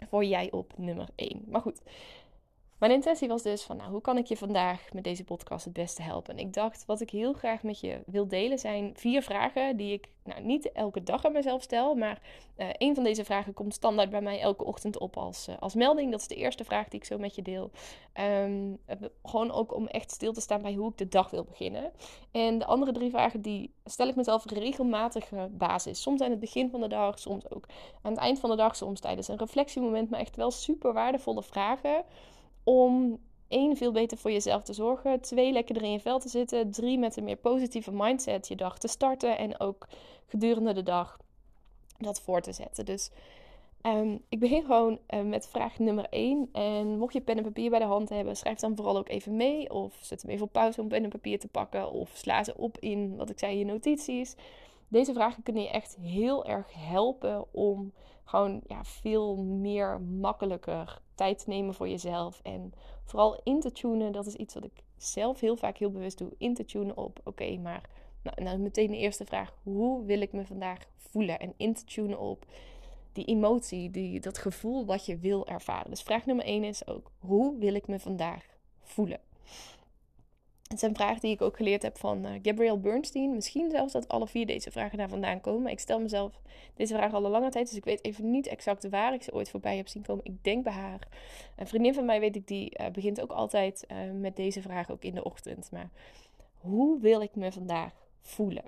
Voor 0.10 0.24
jij 0.24 0.52
op 0.52 0.74
nummer 0.78 1.08
1. 1.16 1.44
Maar 1.48 1.62
goed, 1.62 1.82
mijn 2.80 2.92
intentie 2.92 3.28
was 3.28 3.42
dus 3.42 3.64
van, 3.64 3.78
nou, 3.78 3.92
hoe 3.92 4.02
kan 4.02 4.18
ik 4.18 4.26
je 4.26 4.38
vandaag 4.38 4.94
met 4.94 5.04
deze 5.04 5.24
podcast 5.24 5.66
het 5.66 5.74
beste 5.74 6.02
helpen? 6.02 6.34
En 6.34 6.46
ik 6.46 6.54
dacht, 6.54 6.86
wat 6.86 7.02
ik 7.02 7.10
heel 7.10 7.34
graag 7.34 7.64
met 7.64 7.80
je 7.80 8.04
wil 8.06 8.28
delen 8.28 8.60
zijn 8.60 8.94
vier 8.96 9.22
vragen 9.22 9.78
die 9.78 9.94
ik 9.94 10.10
nou, 10.24 10.42
niet 10.42 10.72
elke 10.72 11.04
dag 11.04 11.26
aan 11.26 11.32
mezelf 11.32 11.62
stel. 11.62 11.96
Maar 11.96 12.22
uh, 12.58 12.68
een 12.78 12.96
van 12.96 13.04
deze 13.04 13.26
vragen 13.26 13.54
komt 13.54 13.74
standaard 13.74 14.10
bij 14.10 14.22
mij 14.22 14.40
elke 14.40 14.64
ochtend 14.64 15.00
op 15.00 15.18
als, 15.18 15.48
uh, 15.48 15.56
als 15.60 15.76
melding. 15.76 16.12
Dat 16.12 16.20
is 16.20 16.28
de 16.28 16.36
eerste 16.36 16.64
vraag 16.64 16.88
die 16.88 17.00
ik 17.00 17.06
zo 17.06 17.18
met 17.18 17.36
je 17.36 17.42
deel. 17.42 17.72
Um, 18.44 18.78
gewoon 19.24 19.52
ook 19.52 19.76
om 19.76 19.88
echt 19.88 20.12
stil 20.12 20.34
te 20.34 20.42
staan 20.42 20.62
bij 20.62 20.74
hoe 20.74 20.90
ik 20.90 20.98
de 20.98 21.08
dag 21.08 21.30
wil 21.30 21.44
beginnen. 21.44 21.92
En 22.32 22.58
de 22.60 22.66
andere 22.66 22.92
drie 22.92 23.10
vragen 23.10 23.42
die 23.42 23.74
stel 23.86 24.08
ik 24.08 24.16
mezelf 24.16 24.46
regelmatige 24.46 25.50
basis. 25.52 26.02
Soms 26.02 26.22
aan 26.22 26.30
het 26.30 26.40
begin 26.40 26.70
van 26.70 26.82
de 26.82 26.88
dag, 26.88 27.20
soms 27.20 27.50
ook 27.50 27.66
aan 28.02 28.12
het 28.12 28.22
eind 28.22 28.40
van 28.40 28.50
de 28.50 28.56
dag, 28.56 28.76
soms 28.76 29.00
tijdens 29.00 29.28
een 29.28 29.38
reflectiemoment. 29.38 30.10
Maar 30.10 30.20
echt 30.20 30.36
wel 30.36 30.52
super 30.52 30.94
waardevolle 30.94 31.44
vragen 31.44 32.04
om 32.66 33.20
één, 33.48 33.78
veel 33.78 33.92
beter 33.92 34.18
voor 34.18 34.32
jezelf 34.32 34.64
te 34.64 34.74
zorgen. 34.74 35.22
Twee, 35.22 35.52
lekkerder 35.52 35.84
in 35.84 35.92
je 35.92 36.00
vel 36.00 36.20
te 36.20 36.30
zitten. 36.30 36.72
Drie, 36.72 36.98
met 36.98 37.18
een 37.18 37.24
meer 37.24 37.36
positieve 37.36 37.92
mindset 37.92 38.48
je 38.48 38.56
dag 38.56 38.78
te 38.78 38.88
starten. 38.88 39.38
En 39.38 39.60
ook 39.60 39.88
gedurende 40.28 40.74
de 40.74 40.84
dag 40.84 41.18
dat 41.98 42.22
voor 42.22 42.42
te 42.42 42.54
zetten. 42.54 42.86
Dus 42.86 43.12
um, 43.84 44.22
ik 44.30 44.40
begin 44.40 44.64
gewoon 44.64 45.00
uh, 45.10 45.22
met 45.22 45.48
vraag 45.48 45.80
nummer 45.80 46.06
1. 46.10 46.50
En 46.52 46.98
mocht 46.98 47.14
je 47.14 47.22
pen 47.22 47.38
en 47.38 47.44
papier 47.44 47.70
bij 47.70 47.80
de 47.80 47.86
hand 47.86 48.10
hebben, 48.10 48.38
schrijf 48.38 48.60
dan 48.60 48.76
vooral 48.76 48.98
ook 48.98 49.10
even 49.10 49.36
mee. 49.36 49.70
Of 49.70 49.98
zet 50.02 50.22
hem 50.22 50.32
even 50.32 50.46
op 50.46 50.52
pauze 50.52 50.82
om 50.82 50.88
pen 50.88 51.04
en 51.04 51.10
papier 51.10 51.40
te 51.40 51.48
pakken. 51.48 51.92
Of 51.92 52.12
sla 52.14 52.44
ze 52.44 52.58
op 52.58 52.78
in, 52.80 53.16
wat 53.16 53.30
ik 53.30 53.40
zei, 53.40 53.58
je 53.58 53.66
notities. 53.66 54.36
Deze 54.88 55.14
vragen 55.14 55.44
kunnen 55.44 55.64
je 55.64 55.70
echt 55.70 55.98
heel 56.02 56.46
erg 56.46 56.74
helpen 56.74 57.46
om 57.52 57.94
gewoon 58.26 58.62
ja, 58.68 58.84
veel 58.84 59.36
meer 59.36 60.02
makkelijker 60.02 61.02
tijd 61.16 61.48
nemen 61.48 61.74
voor 61.74 61.90
jezelf. 61.90 62.40
En 62.44 62.74
vooral 63.04 63.40
in 63.44 63.60
te 63.60 63.72
tunen, 63.72 64.12
dat 64.12 64.26
is 64.26 64.36
iets 64.36 64.54
wat 64.54 64.64
ik 64.64 64.84
zelf 64.98 65.40
heel 65.40 65.56
vaak 65.56 65.78
heel 65.78 65.92
bewust 65.92 66.18
doe. 66.18 66.32
In 66.38 66.54
te 66.54 66.66
tunen 66.66 66.98
op, 66.98 67.20
oké, 67.24 67.58
maar 67.58 67.90
nou, 68.22 68.44
nou, 68.44 68.58
meteen 68.58 68.92
de 68.92 68.98
eerste 68.98 69.26
vraag. 69.26 69.54
Hoe 69.64 70.06
wil 70.06 70.22
ik 70.22 70.34
me 70.34 70.46
vandaag 70.46 70.80
voelen? 70.98 71.40
En 71.40 71.54
in 71.58 71.74
te 71.74 71.84
tunen 71.84 72.20
op 72.20 72.46
die 73.14 73.26
emotie, 73.26 73.92
die, 73.92 74.20
dat 74.20 74.38
gevoel 74.38 74.86
wat 74.86 75.06
je 75.06 75.18
wil 75.18 75.48
ervaren. 75.48 75.90
Dus 75.90 76.02
vraag 76.02 76.26
nummer 76.26 76.46
1 76.46 76.64
is 76.64 76.88
ook, 76.88 77.12
hoe 77.20 77.58
wil 77.58 77.74
ik 77.74 77.88
me 77.88 78.00
vandaag 78.00 78.46
voelen? 78.82 79.20
Het 80.76 80.84
zijn 80.84 80.96
vragen 80.96 81.22
die 81.22 81.32
ik 81.32 81.42
ook 81.42 81.56
geleerd 81.56 81.82
heb 81.82 81.98
van 81.98 82.26
uh, 82.26 82.32
Gabrielle 82.42 82.78
Bernstein. 82.78 83.36
Misschien 83.36 83.70
zelfs 83.70 83.94
dat 83.94 84.08
alle 84.08 84.28
vier 84.28 84.46
deze 84.46 84.72
vragen 84.72 84.98
daar 84.98 85.10
vandaan 85.10 85.42
komen. 85.42 85.72
Ik 85.72 85.80
stel 85.80 86.00
mezelf 86.00 86.42
deze 86.74 86.94
vraag 86.96 87.14
al 87.14 87.26
een 87.26 87.32
lange 87.32 87.50
tijd, 87.50 87.68
dus 87.68 87.78
ik 87.78 87.84
weet 87.84 88.04
even 88.04 88.32
niet 88.32 88.48
exact 88.48 88.90
waar 88.90 89.14
ik 89.14 89.24
ze 89.24 89.34
ooit 89.34 89.50
voorbij 89.50 89.78
heb 89.78 89.88
zien 89.88 90.02
komen. 90.02 90.26
Ik 90.26 90.44
denk 90.44 90.64
bij 90.64 90.74
haar. 90.74 91.08
Een 91.56 91.68
vriendin 91.68 91.94
van 91.94 92.06
mij, 92.06 92.20
weet 92.20 92.36
ik, 92.36 92.48
die 92.48 92.80
uh, 92.80 92.88
begint 92.88 93.22
ook 93.22 93.32
altijd 93.32 93.86
uh, 93.92 93.98
met 94.20 94.36
deze 94.36 94.62
vraag, 94.62 94.92
ook 94.92 95.04
in 95.04 95.16
de 95.16 95.24
ochtend. 95.24 95.72
Maar 95.72 95.90
hoe 96.60 97.00
wil 97.00 97.22
ik 97.22 97.36
me 97.36 97.52
vandaag 97.52 97.92
voelen? 98.22 98.64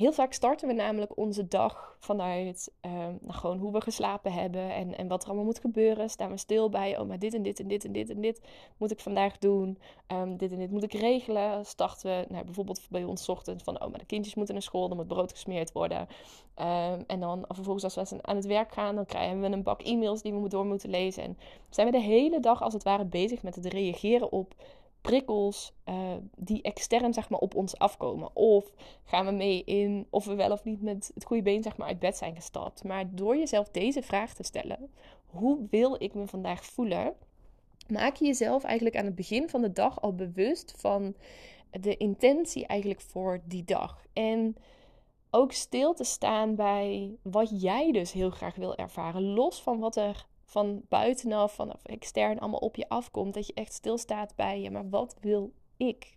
Heel 0.00 0.12
vaak 0.12 0.32
starten 0.32 0.68
we 0.68 0.74
namelijk 0.74 1.16
onze 1.16 1.48
dag 1.48 1.96
vanuit 1.98 2.72
um, 2.80 2.90
nou, 2.92 3.18
gewoon 3.32 3.58
hoe 3.58 3.72
we 3.72 3.80
geslapen 3.80 4.32
hebben 4.32 4.74
en, 4.74 4.96
en 4.96 5.08
wat 5.08 5.22
er 5.22 5.28
allemaal 5.28 5.44
moet 5.44 5.60
gebeuren. 5.60 6.10
Staan 6.10 6.30
we 6.30 6.36
stil 6.36 6.68
bij, 6.68 6.98
oh 6.98 7.08
maar 7.08 7.18
dit 7.18 7.34
en 7.34 7.42
dit 7.42 7.60
en 7.60 7.68
dit 7.68 7.84
en 7.84 7.92
dit 7.92 8.10
en 8.10 8.20
dit 8.20 8.40
moet 8.76 8.90
ik 8.90 9.00
vandaag 9.00 9.38
doen. 9.38 9.78
Um, 10.08 10.36
dit 10.36 10.52
en 10.52 10.58
dit 10.58 10.70
moet 10.70 10.82
ik 10.82 10.92
regelen. 10.92 11.66
Starten 11.66 12.10
we 12.10 12.26
nou, 12.28 12.44
bijvoorbeeld 12.44 12.86
bij 12.90 13.04
ons 13.04 13.28
ochtend 13.28 13.62
van, 13.62 13.82
oh 13.82 13.90
maar 13.90 13.98
de 13.98 14.04
kindjes 14.04 14.34
moeten 14.34 14.54
naar 14.54 14.62
school, 14.62 14.88
dan 14.88 14.96
moet 14.96 15.06
brood 15.06 15.30
gesmeerd 15.30 15.72
worden. 15.72 16.00
Um, 16.00 17.04
en 17.06 17.20
dan 17.20 17.44
vervolgens 17.48 17.96
als 17.96 18.10
we 18.10 18.22
aan 18.22 18.36
het 18.36 18.46
werk 18.46 18.72
gaan, 18.72 18.94
dan 18.94 19.06
krijgen 19.06 19.40
we 19.40 19.46
een 19.46 19.62
bak 19.62 19.82
e-mails 19.82 20.22
die 20.22 20.34
we 20.34 20.48
door 20.48 20.66
moeten 20.66 20.90
lezen. 20.90 21.22
En 21.22 21.38
zijn 21.70 21.86
we 21.86 21.92
de 21.92 22.02
hele 22.02 22.40
dag 22.40 22.62
als 22.62 22.72
het 22.72 22.82
ware 22.82 23.04
bezig 23.04 23.42
met 23.42 23.54
het 23.54 23.66
reageren 23.66 24.32
op 24.32 24.54
prikkels 25.00 25.72
uh, 25.88 26.14
die 26.36 26.62
extern 26.62 27.12
zeg 27.12 27.28
maar, 27.28 27.40
op 27.40 27.54
ons 27.54 27.78
afkomen. 27.78 28.36
Of 28.36 28.72
gaan 29.04 29.26
we 29.26 29.32
mee 29.32 29.64
in 29.64 30.06
of 30.10 30.24
we 30.24 30.34
wel 30.34 30.50
of 30.50 30.64
niet 30.64 30.82
met 30.82 31.10
het 31.14 31.24
goede 31.24 31.42
been 31.42 31.62
zeg 31.62 31.76
maar, 31.76 31.88
uit 31.88 31.98
bed 31.98 32.16
zijn 32.16 32.34
gestapt. 32.34 32.84
Maar 32.84 33.14
door 33.14 33.36
jezelf 33.36 33.68
deze 33.68 34.02
vraag 34.02 34.34
te 34.34 34.42
stellen: 34.42 34.90
hoe 35.26 35.66
wil 35.70 36.02
ik 36.02 36.14
me 36.14 36.26
vandaag 36.26 36.64
voelen? 36.64 37.14
Maak 37.88 38.16
je 38.16 38.26
jezelf 38.26 38.64
eigenlijk 38.64 38.96
aan 38.96 39.04
het 39.04 39.14
begin 39.14 39.48
van 39.48 39.60
de 39.60 39.72
dag 39.72 40.00
al 40.00 40.14
bewust 40.14 40.74
van 40.76 41.14
de 41.70 41.96
intentie 41.96 42.66
eigenlijk 42.66 43.00
voor 43.00 43.40
die 43.44 43.64
dag. 43.64 44.04
En 44.12 44.56
ook 45.30 45.52
stil 45.52 45.94
te 45.94 46.04
staan 46.04 46.54
bij 46.54 47.16
wat 47.22 47.62
jij 47.62 47.92
dus 47.92 48.12
heel 48.12 48.30
graag 48.30 48.54
wil 48.54 48.76
ervaren. 48.76 49.22
Los 49.22 49.62
van 49.62 49.78
wat 49.78 49.96
er 49.96 50.26
van 50.50 50.82
buitenaf, 50.88 51.52
vanaf 51.52 51.84
extern 51.84 52.38
allemaal 52.38 52.60
op 52.60 52.76
je 52.76 52.88
afkomt. 52.88 53.34
Dat 53.34 53.46
je 53.46 53.54
echt 53.54 53.72
stilstaat 53.72 54.32
bij 54.36 54.60
je. 54.60 54.70
Maar 54.70 54.88
wat 54.88 55.16
wil 55.20 55.52
ik? 55.76 56.16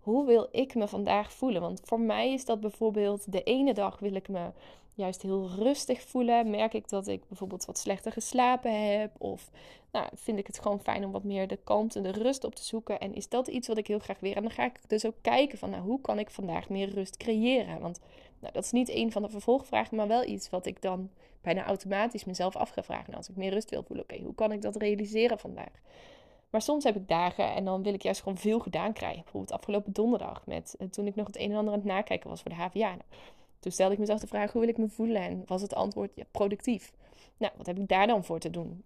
Hoe 0.00 0.26
wil 0.26 0.48
ik 0.50 0.74
me 0.74 0.88
vandaag 0.88 1.32
voelen? 1.32 1.60
Want 1.60 1.80
voor 1.84 2.00
mij 2.00 2.32
is 2.32 2.44
dat 2.44 2.60
bijvoorbeeld 2.60 3.32
de 3.32 3.42
ene 3.42 3.74
dag 3.74 3.98
wil 3.98 4.14
ik 4.14 4.28
me 4.28 4.50
juist 4.94 5.22
heel 5.22 5.48
rustig 5.48 6.02
voelen. 6.02 6.50
Merk 6.50 6.74
ik 6.74 6.88
dat 6.88 7.06
ik 7.06 7.28
bijvoorbeeld 7.28 7.64
wat 7.64 7.78
slechter 7.78 8.12
geslapen 8.12 8.90
heb. 8.90 9.14
Of 9.18 9.50
nou, 9.92 10.08
vind 10.14 10.38
ik 10.38 10.46
het 10.46 10.58
gewoon 10.58 10.80
fijn 10.80 11.04
om 11.04 11.12
wat 11.12 11.24
meer 11.24 11.48
de 11.48 11.58
kalmte 11.64 11.98
en 11.98 12.12
de 12.12 12.22
rust 12.22 12.44
op 12.44 12.54
te 12.54 12.64
zoeken. 12.64 13.00
En 13.00 13.14
is 13.14 13.28
dat 13.28 13.48
iets 13.48 13.68
wat 13.68 13.78
ik 13.78 13.86
heel 13.86 13.98
graag 13.98 14.20
weer. 14.20 14.36
En 14.36 14.42
dan 14.42 14.50
ga 14.50 14.64
ik 14.64 14.80
dus 14.86 15.06
ook 15.06 15.16
kijken 15.20 15.58
van 15.58 15.70
nou, 15.70 15.82
hoe 15.82 16.00
kan 16.00 16.18
ik 16.18 16.30
vandaag 16.30 16.68
meer 16.68 16.88
rust 16.88 17.16
creëren? 17.16 17.80
Want 17.80 18.00
nou, 18.40 18.52
dat 18.52 18.64
is 18.64 18.72
niet 18.72 18.90
een 18.90 19.12
van 19.12 19.22
de 19.22 19.28
vervolgvragen, 19.28 19.96
maar 19.96 20.08
wel 20.08 20.24
iets 20.24 20.50
wat 20.50 20.66
ik 20.66 20.82
dan 20.82 21.10
bijna 21.40 21.64
automatisch 21.64 22.24
mezelf 22.24 22.56
afgevraagd. 22.56 23.06
Nou, 23.06 23.16
als 23.16 23.28
ik 23.28 23.36
meer 23.36 23.52
rust 23.52 23.70
wil 23.70 23.82
voelen, 23.82 24.04
oké, 24.04 24.22
hoe 24.22 24.34
kan 24.34 24.52
ik 24.52 24.62
dat 24.62 24.76
realiseren 24.76 25.38
vandaag? 25.38 25.72
Maar 26.50 26.62
soms 26.62 26.84
heb 26.84 26.96
ik 26.96 27.08
dagen 27.08 27.54
en 27.54 27.64
dan 27.64 27.82
wil 27.82 27.94
ik 27.94 28.02
juist 28.02 28.22
gewoon 28.22 28.38
veel 28.38 28.58
gedaan 28.58 28.92
krijgen. 28.92 29.22
Bijvoorbeeld 29.22 29.52
afgelopen 29.52 29.92
donderdag, 29.92 30.46
met, 30.46 30.74
eh, 30.78 30.88
toen 30.88 31.06
ik 31.06 31.14
nog 31.14 31.26
het 31.26 31.38
een 31.38 31.50
en 31.50 31.56
ander 31.56 31.72
aan 31.72 31.78
het 31.78 31.88
nakijken 31.88 32.30
was 32.30 32.42
voor 32.42 32.50
de 32.50 32.56
HVA. 32.56 32.88
Nou, 32.88 33.02
toen 33.60 33.72
stelde 33.72 33.92
ik 33.92 33.98
mezelf 33.98 34.20
de 34.20 34.26
vraag, 34.26 34.52
hoe 34.52 34.60
wil 34.60 34.70
ik 34.70 34.78
me 34.78 34.88
voelen? 34.88 35.22
En 35.22 35.42
was 35.46 35.62
het 35.62 35.74
antwoord, 35.74 36.10
ja, 36.14 36.24
productief. 36.30 36.92
Nou, 37.36 37.52
wat 37.56 37.66
heb 37.66 37.78
ik 37.78 37.88
daar 37.88 38.06
dan 38.06 38.24
voor 38.24 38.38
te 38.38 38.50
doen? 38.50 38.84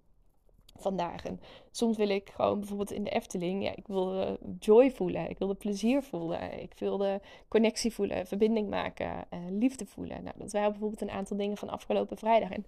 Vandaag. 0.77 1.25
En 1.25 1.41
soms 1.71 1.97
wil 1.97 2.09
ik 2.09 2.31
gewoon 2.35 2.59
bijvoorbeeld 2.59 2.93
in 2.93 3.05
de 3.05 3.11
Efteling, 3.11 3.65
ja, 3.65 3.77
ik 3.77 3.87
wil 3.87 4.39
joy 4.59 4.91
voelen, 4.91 5.31
ik 5.31 5.39
wilde 5.39 5.55
plezier 5.55 6.03
voelen, 6.03 6.63
ik 6.63 6.75
wilde 6.79 7.21
connectie 7.49 7.93
voelen, 7.93 8.27
verbinding 8.27 8.69
maken, 8.71 9.07
uh, 9.07 9.39
liefde 9.51 9.87
voelen. 9.87 10.25
Nou, 10.25 10.39
dat 10.39 10.53
waren 10.53 10.71
bijvoorbeeld 10.71 11.01
een 11.01 11.11
aantal 11.11 11.37
dingen 11.37 11.57
van 11.57 11.69
afgelopen 11.69 12.17
vrijdag. 12.17 12.51
En 12.51 12.67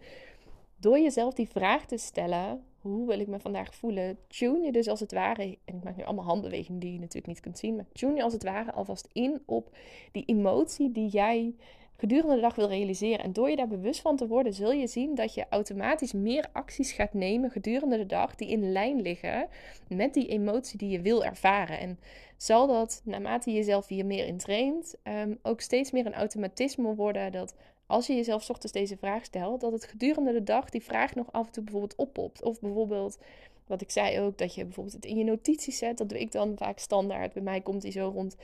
door 0.77 0.99
jezelf 0.99 1.35
die 1.35 1.49
vraag 1.49 1.87
te 1.87 1.97
stellen, 1.97 2.65
hoe 2.81 3.07
wil 3.07 3.21
ik 3.21 3.27
me 3.27 3.41
vandaag 3.41 3.75
voelen, 3.75 4.19
tune 4.29 4.65
je 4.65 4.73
dus 4.73 4.89
als 4.89 5.01
het 5.01 5.13
ware, 5.13 5.43
en 5.65 5.77
ik 5.77 5.85
maak 5.85 5.97
nu 5.97 6.05
allemaal 6.05 6.25
handbewegingen 6.25 6.81
die 6.81 6.93
je 6.93 6.99
natuurlijk 6.99 7.27
niet 7.27 7.41
kunt 7.41 7.59
zien, 7.59 7.77
maar 7.77 7.87
tune 7.93 8.15
je 8.15 8.23
als 8.23 8.33
het 8.33 8.43
ware 8.43 8.73
alvast 8.73 9.09
in 9.13 9.43
op 9.47 9.77
die 10.13 10.25
emotie 10.25 10.93
die 10.93 11.09
jij 11.09 11.55
gedurende 11.97 12.35
de 12.35 12.41
dag 12.41 12.55
wil 12.55 12.69
realiseren. 12.69 13.25
En 13.25 13.33
door 13.33 13.51
je 13.51 13.57
daar 13.57 13.69
bewust 13.69 14.01
van 14.01 14.17
te 14.17 14.27
worden, 14.27 14.55
zul 14.55 14.73
je 14.73 14.87
zien 14.87 15.15
dat 15.15 15.35
je 15.35 15.47
automatisch 15.49 16.13
meer 16.13 16.49
acties 16.53 16.93
gaat 16.93 17.13
nemen 17.15 17.51
gedurende 17.51 17.97
de 17.97 18.07
dag 18.07 18.35
die 18.35 18.49
in 18.49 18.73
lijn 18.73 19.03
liggen 19.03 19.49
met 19.89 20.15
die 20.15 20.29
emotie 20.29 20.79
die 20.79 20.91
je 20.91 21.01
wil 21.01 21.25
ervaren. 21.25 21.79
En 21.79 21.99
zal 22.37 22.67
dat, 22.67 23.01
naarmate 23.05 23.51
je 23.51 23.57
jezelf 23.57 23.89
hier 23.89 24.07
meer 24.07 24.27
in 24.27 24.39
traint, 24.39 24.97
um, 25.03 25.39
ook 25.43 25.61
steeds 25.61 25.91
meer 25.91 26.07
een 26.07 26.15
automatisme 26.15 26.95
worden 26.95 27.33
dat 27.33 27.55
als 27.87 28.07
je 28.07 28.15
jezelf 28.15 28.51
ochtends 28.51 28.73
deze 28.73 28.97
vraag 28.97 29.25
stelt, 29.25 29.61
dat 29.61 29.73
het 29.73 29.85
gedurende 29.85 30.33
de 30.33 30.43
dag 30.43 30.71
die 30.71 30.83
vraag 30.83 31.15
nog 31.15 31.33
af 31.33 31.47
en 31.47 31.53
toe 31.53 31.63
bijvoorbeeld 31.63 31.97
oppopt. 31.97 32.43
Of 32.43 32.61
bijvoorbeeld, 32.61 33.19
wat 33.67 33.81
ik 33.81 33.91
zei 33.91 34.21
ook, 34.21 34.39
dat 34.39 34.55
je 34.55 34.65
bijvoorbeeld 34.65 34.97
het 34.97 35.05
in 35.05 35.17
je 35.17 35.25
notities 35.25 35.79
zet. 35.79 35.99
Dat 35.99 36.09
doe 36.09 36.21
ik 36.21 36.33
dan 36.33 36.57
vaak 36.57 36.79
standaard. 36.79 37.33
Bij 37.33 37.43
mij 37.43 37.61
komt 37.61 37.83
die 37.83 37.93
zo 37.93 38.11
rond 38.15 38.37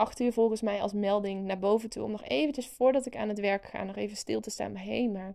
acht 0.00 0.20
uur 0.20 0.32
volgens 0.32 0.60
mij 0.60 0.82
als 0.82 0.92
melding 0.92 1.44
naar 1.44 1.58
boven 1.58 1.90
toe. 1.90 2.04
Om 2.04 2.10
nog 2.10 2.24
eventjes 2.24 2.66
voordat 2.66 3.06
ik 3.06 3.16
aan 3.16 3.28
het 3.28 3.40
werk 3.40 3.64
ga, 3.64 3.84
nog 3.84 3.96
even 3.96 4.16
stil 4.16 4.40
te 4.40 4.50
staan. 4.50 4.76
Hé, 4.76 4.98
hey, 4.98 5.08
maar 5.08 5.34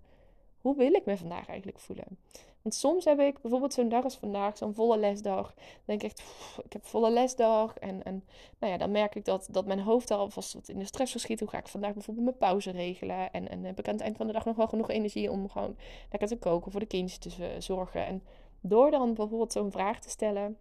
hoe 0.62 0.76
wil 0.76 0.94
ik 0.94 1.06
me 1.06 1.18
vandaag 1.18 1.48
eigenlijk 1.48 1.80
voelen? 1.80 2.18
Want 2.62 2.76
soms 2.76 3.06
heb 3.06 3.20
ik 3.20 3.42
bijvoorbeeld 3.42 3.74
zo'n 3.74 3.90
dag 3.90 4.04
als 4.04 4.18
vandaag, 4.18 4.58
zo'n 4.58 4.74
volle 4.74 4.98
lesdag. 4.98 5.54
Dan 5.56 5.66
denk 5.86 6.04
ik 6.04 6.12
echt, 6.12 6.24
ik 6.66 6.74
heb 6.74 6.86
volle 6.86 7.12
lesdag. 7.12 7.78
En, 7.78 8.04
en 8.04 8.24
nou 8.60 8.72
ja, 8.72 8.78
dan 8.78 8.92
merk 8.92 9.16
ik 9.16 9.26
dat, 9.26 9.48
dat 9.52 9.66
mijn 9.66 9.80
hoofd 9.80 10.12
al 10.12 10.20
alvast 10.20 10.54
wat 10.54 10.70
in 10.70 10.80
de 10.80 10.86
stress 10.86 11.12
verschiet. 11.12 11.40
Hoe 11.40 11.50
ga 11.50 11.58
ik 11.58 11.68
vandaag 11.68 11.94
bijvoorbeeld 11.94 12.26
mijn 12.26 12.38
pauze 12.38 12.72
regelen? 12.72 13.32
En, 13.32 13.50
en 13.50 13.64
heb 13.64 13.80
ik 13.80 13.88
aan 13.88 13.94
het 13.94 14.04
eind 14.04 14.18
van 14.18 14.28
de 14.28 14.34
dag 14.34 14.46
nog 14.46 14.56
wel 14.56 14.68
genoeg 14.68 14.90
energie 14.90 15.32
om 15.32 15.50
gewoon 15.50 15.76
lekker 16.10 16.28
te 16.28 16.38
koken, 16.38 16.72
voor 16.72 16.80
de 16.80 16.86
kindjes 16.86 17.18
te 17.18 17.56
zorgen. 17.60 18.06
En 18.06 18.24
door 18.62 18.92
dan 18.92 19.14
bijvoorbeeld 19.14 19.52
zo'n 19.52 19.72
vraag 19.72 20.00
te 20.00 20.10
stellen 20.10 20.58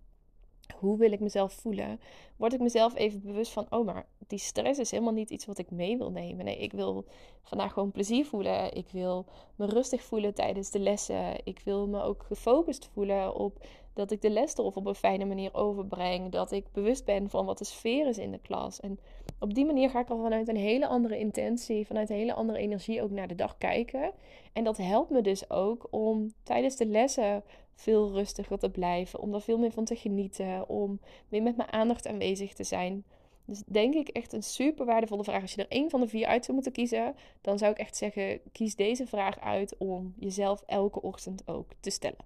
hoe 0.79 0.99
wil 0.99 1.13
ik 1.13 1.21
mezelf 1.21 1.53
voelen? 1.53 2.01
Word 2.37 2.53
ik 2.53 2.61
mezelf 2.61 2.95
even 2.95 3.23
bewust 3.23 3.53
van, 3.53 3.67
oh, 3.71 3.87
maar 3.87 4.07
die 4.27 4.39
stress 4.39 4.79
is 4.79 4.91
helemaal 4.91 5.13
niet 5.13 5.31
iets 5.31 5.47
wat 5.47 5.59
ik 5.59 5.71
mee 5.71 5.99
wil 5.99 6.11
nemen. 6.11 6.45
Nee, 6.45 6.59
ik 6.59 6.73
wil 6.73 7.05
vandaag 7.43 7.73
gewoon 7.73 7.91
plezier 7.91 8.27
voelen. 8.27 8.75
Ik 8.75 8.89
wil 8.91 9.27
me 9.57 9.67
rustig 9.67 10.03
voelen 10.03 10.35
tijdens 10.35 10.71
de 10.71 10.79
lessen. 10.79 11.47
Ik 11.47 11.61
wil 11.65 11.89
me 11.89 12.03
ook 12.03 12.23
gefocust 12.23 12.89
voelen 12.93 13.35
op 13.35 13.67
dat 13.95 14.11
ik 14.11 14.23
de 14.23 14.31
les 14.31 14.57
erop 14.57 14.77
op 14.77 14.87
een 14.87 14.95
fijne 14.95 15.25
manier 15.25 15.55
overbreng. 15.55 16.33
Dat 16.33 16.53
ik 16.53 16.73
bewust 16.73 17.05
ben 17.05 17.31
van 17.31 17.47
wat 17.47 17.59
de 17.59 17.65
sfeer 17.65 18.07
is 18.07 18.19
in 18.19 18.31
de 18.31 18.39
klas. 18.39 18.81
En 18.81 18.99
op 19.39 19.55
die 19.55 19.67
manier 19.67 19.91
ga 19.91 20.01
ik 20.01 20.11
al 20.11 20.23
vanuit 20.23 20.49
een 20.49 20.57
hele 20.57 20.87
andere 20.87 21.19
intentie, 21.19 21.87
vanuit 21.87 22.11
een 22.11 22.17
hele 22.17 22.35
andere 22.35 22.59
energie 22.59 23.03
ook 23.03 23.11
naar 23.11 23.29
de 23.29 23.35
dag 23.35 23.59
kijken. 23.59 24.13
En 24.53 24.65
dat 24.65 24.77
helpt 24.77 25.11
me 25.11 25.21
dus 25.21 25.51
ook 25.51 25.87
om 25.91 26.33
tijdens 26.43 26.77
de 26.77 26.87
lessen 26.87 27.43
veel 27.75 28.13
rustiger 28.13 28.59
te 28.59 28.71
blijven, 28.71 29.21
om 29.21 29.35
er 29.35 29.41
veel 29.41 29.59
meer 29.59 29.73
van 29.73 29.85
te 29.85 29.97
genieten, 29.97 30.69
om 30.69 31.01
meer 31.29 31.43
met 31.43 31.57
mijn 31.57 31.73
aandacht 31.73 32.07
aanwezig 32.07 32.55
te 32.55 32.65
zijn. 32.65 33.05
Dus 33.47 33.63
denk 33.67 33.95
ik 33.95 34.09
echt 34.09 34.33
een 34.33 34.43
super 34.43 34.87
waardevolle 34.87 35.25
vraag. 35.25 35.43
Als 35.43 35.55
je 35.55 35.63
er 35.63 35.71
één 35.71 35.91
van 35.91 36.01
de 36.01 36.09
vier 36.09 36.27
uit 36.27 36.45
zou 36.45 36.55
moeten 36.55 36.73
kiezen, 36.73 37.15
dan 37.41 37.59
zou 37.59 37.73
ik 37.73 37.79
echt 37.79 37.97
zeggen: 37.97 38.41
kies 38.53 38.77
deze 38.77 39.07
vraag 39.07 39.41
uit 39.41 39.77
om 39.79 40.15
jezelf 40.17 40.63
elke 40.67 41.03
ochtend 41.03 41.49
ook 41.49 41.71
te 41.81 41.91
stellen. 41.91 42.25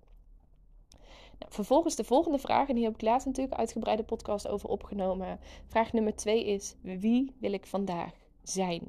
Nou, 1.39 1.53
vervolgens 1.53 1.97
de 1.97 2.05
volgende 2.05 2.39
vraag, 2.39 2.69
en 2.69 2.77
hier 2.77 2.85
heb 2.85 2.95
ik 2.95 3.03
laatst 3.03 3.27
natuurlijk 3.27 3.59
uitgebreide 3.59 4.03
podcast 4.03 4.49
over 4.49 4.69
opgenomen. 4.69 5.41
Vraag 5.67 5.93
nummer 5.93 6.17
twee 6.17 6.45
is: 6.47 6.75
wie 6.81 7.35
wil 7.41 7.53
ik 7.53 7.67
vandaag 7.67 8.13
zijn? 8.43 8.83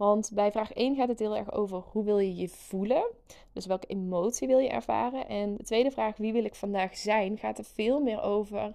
Want 0.00 0.30
bij 0.34 0.52
vraag 0.52 0.72
1 0.72 0.96
gaat 0.96 1.08
het 1.08 1.18
heel 1.18 1.36
erg 1.36 1.52
over 1.52 1.82
hoe 1.92 2.04
wil 2.04 2.18
je 2.18 2.36
je 2.36 2.48
voelen? 2.48 3.04
Dus 3.52 3.66
welke 3.66 3.86
emotie 3.86 4.48
wil 4.48 4.58
je 4.58 4.68
ervaren? 4.68 5.28
En 5.28 5.56
de 5.56 5.62
tweede 5.62 5.90
vraag, 5.90 6.16
wie 6.16 6.32
wil 6.32 6.44
ik 6.44 6.54
vandaag 6.54 6.96
zijn, 6.96 7.38
gaat 7.38 7.58
er 7.58 7.64
veel 7.64 8.00
meer 8.00 8.22
over 8.22 8.74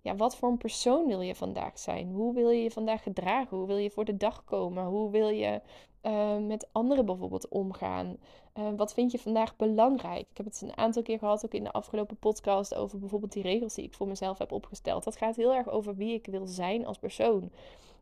ja, 0.00 0.16
wat 0.16 0.36
voor 0.36 0.48
een 0.48 0.58
persoon 0.58 1.06
wil 1.06 1.20
je 1.20 1.34
vandaag 1.34 1.78
zijn? 1.78 2.12
Hoe 2.12 2.34
wil 2.34 2.50
je 2.50 2.62
je 2.62 2.70
vandaag 2.70 3.02
gedragen? 3.02 3.56
Hoe 3.56 3.66
wil 3.66 3.76
je 3.76 3.90
voor 3.90 4.04
de 4.04 4.16
dag 4.16 4.44
komen? 4.44 4.84
Hoe 4.84 5.10
wil 5.10 5.28
je 5.28 5.60
uh, 6.02 6.36
met 6.36 6.68
anderen 6.72 7.06
bijvoorbeeld 7.06 7.48
omgaan? 7.48 8.16
Uh, 8.58 8.64
wat 8.76 8.94
vind 8.94 9.12
je 9.12 9.18
vandaag 9.18 9.56
belangrijk? 9.56 10.26
Ik 10.30 10.36
heb 10.36 10.46
het 10.46 10.60
een 10.62 10.76
aantal 10.76 11.02
keer 11.02 11.18
gehad, 11.18 11.44
ook 11.44 11.54
in 11.54 11.64
de 11.64 11.72
afgelopen 11.72 12.16
podcast, 12.16 12.74
over 12.74 12.98
bijvoorbeeld 12.98 13.32
die 13.32 13.42
regels 13.42 13.74
die 13.74 13.84
ik 13.84 13.94
voor 13.94 14.08
mezelf 14.08 14.38
heb 14.38 14.52
opgesteld. 14.52 15.04
Dat 15.04 15.16
gaat 15.16 15.36
heel 15.36 15.54
erg 15.54 15.68
over 15.68 15.96
wie 15.96 16.14
ik 16.14 16.26
wil 16.26 16.46
zijn 16.46 16.86
als 16.86 16.98
persoon. 16.98 17.50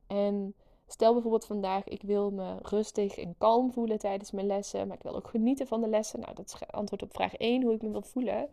En 0.06 0.54
Stel 0.92 1.12
bijvoorbeeld 1.12 1.46
vandaag, 1.46 1.88
ik 1.88 2.02
wil 2.02 2.30
me 2.30 2.56
rustig 2.62 3.18
en 3.18 3.34
kalm 3.38 3.72
voelen 3.72 3.98
tijdens 3.98 4.30
mijn 4.30 4.46
lessen, 4.46 4.86
maar 4.86 4.96
ik 4.96 5.02
wil 5.02 5.16
ook 5.16 5.28
genieten 5.28 5.66
van 5.66 5.80
de 5.80 5.88
lessen. 5.88 6.20
Nou, 6.20 6.34
dat 6.34 6.46
is 6.46 6.66
antwoord 6.70 7.02
op 7.02 7.14
vraag 7.14 7.36
1, 7.36 7.62
hoe 7.62 7.74
ik 7.74 7.82
me 7.82 7.90
wil 7.90 8.02
voelen. 8.02 8.48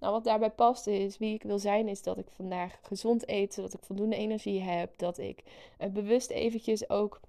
Nou, 0.00 0.12
wat 0.12 0.24
daarbij 0.24 0.50
past 0.50 0.86
is, 0.86 1.18
wie 1.18 1.34
ik 1.34 1.42
wil 1.42 1.58
zijn, 1.58 1.88
is 1.88 2.02
dat 2.02 2.18
ik 2.18 2.26
vandaag 2.30 2.78
gezond 2.82 3.28
eet, 3.28 3.54
zodat 3.54 3.74
ik 3.74 3.80
voldoende 3.82 4.16
energie 4.16 4.60
heb. 4.60 4.98
Dat 4.98 5.18
ik 5.18 5.42
uh, 5.80 5.88
bewust 5.88 6.30
eventjes 6.30 6.90
ook 6.90 7.20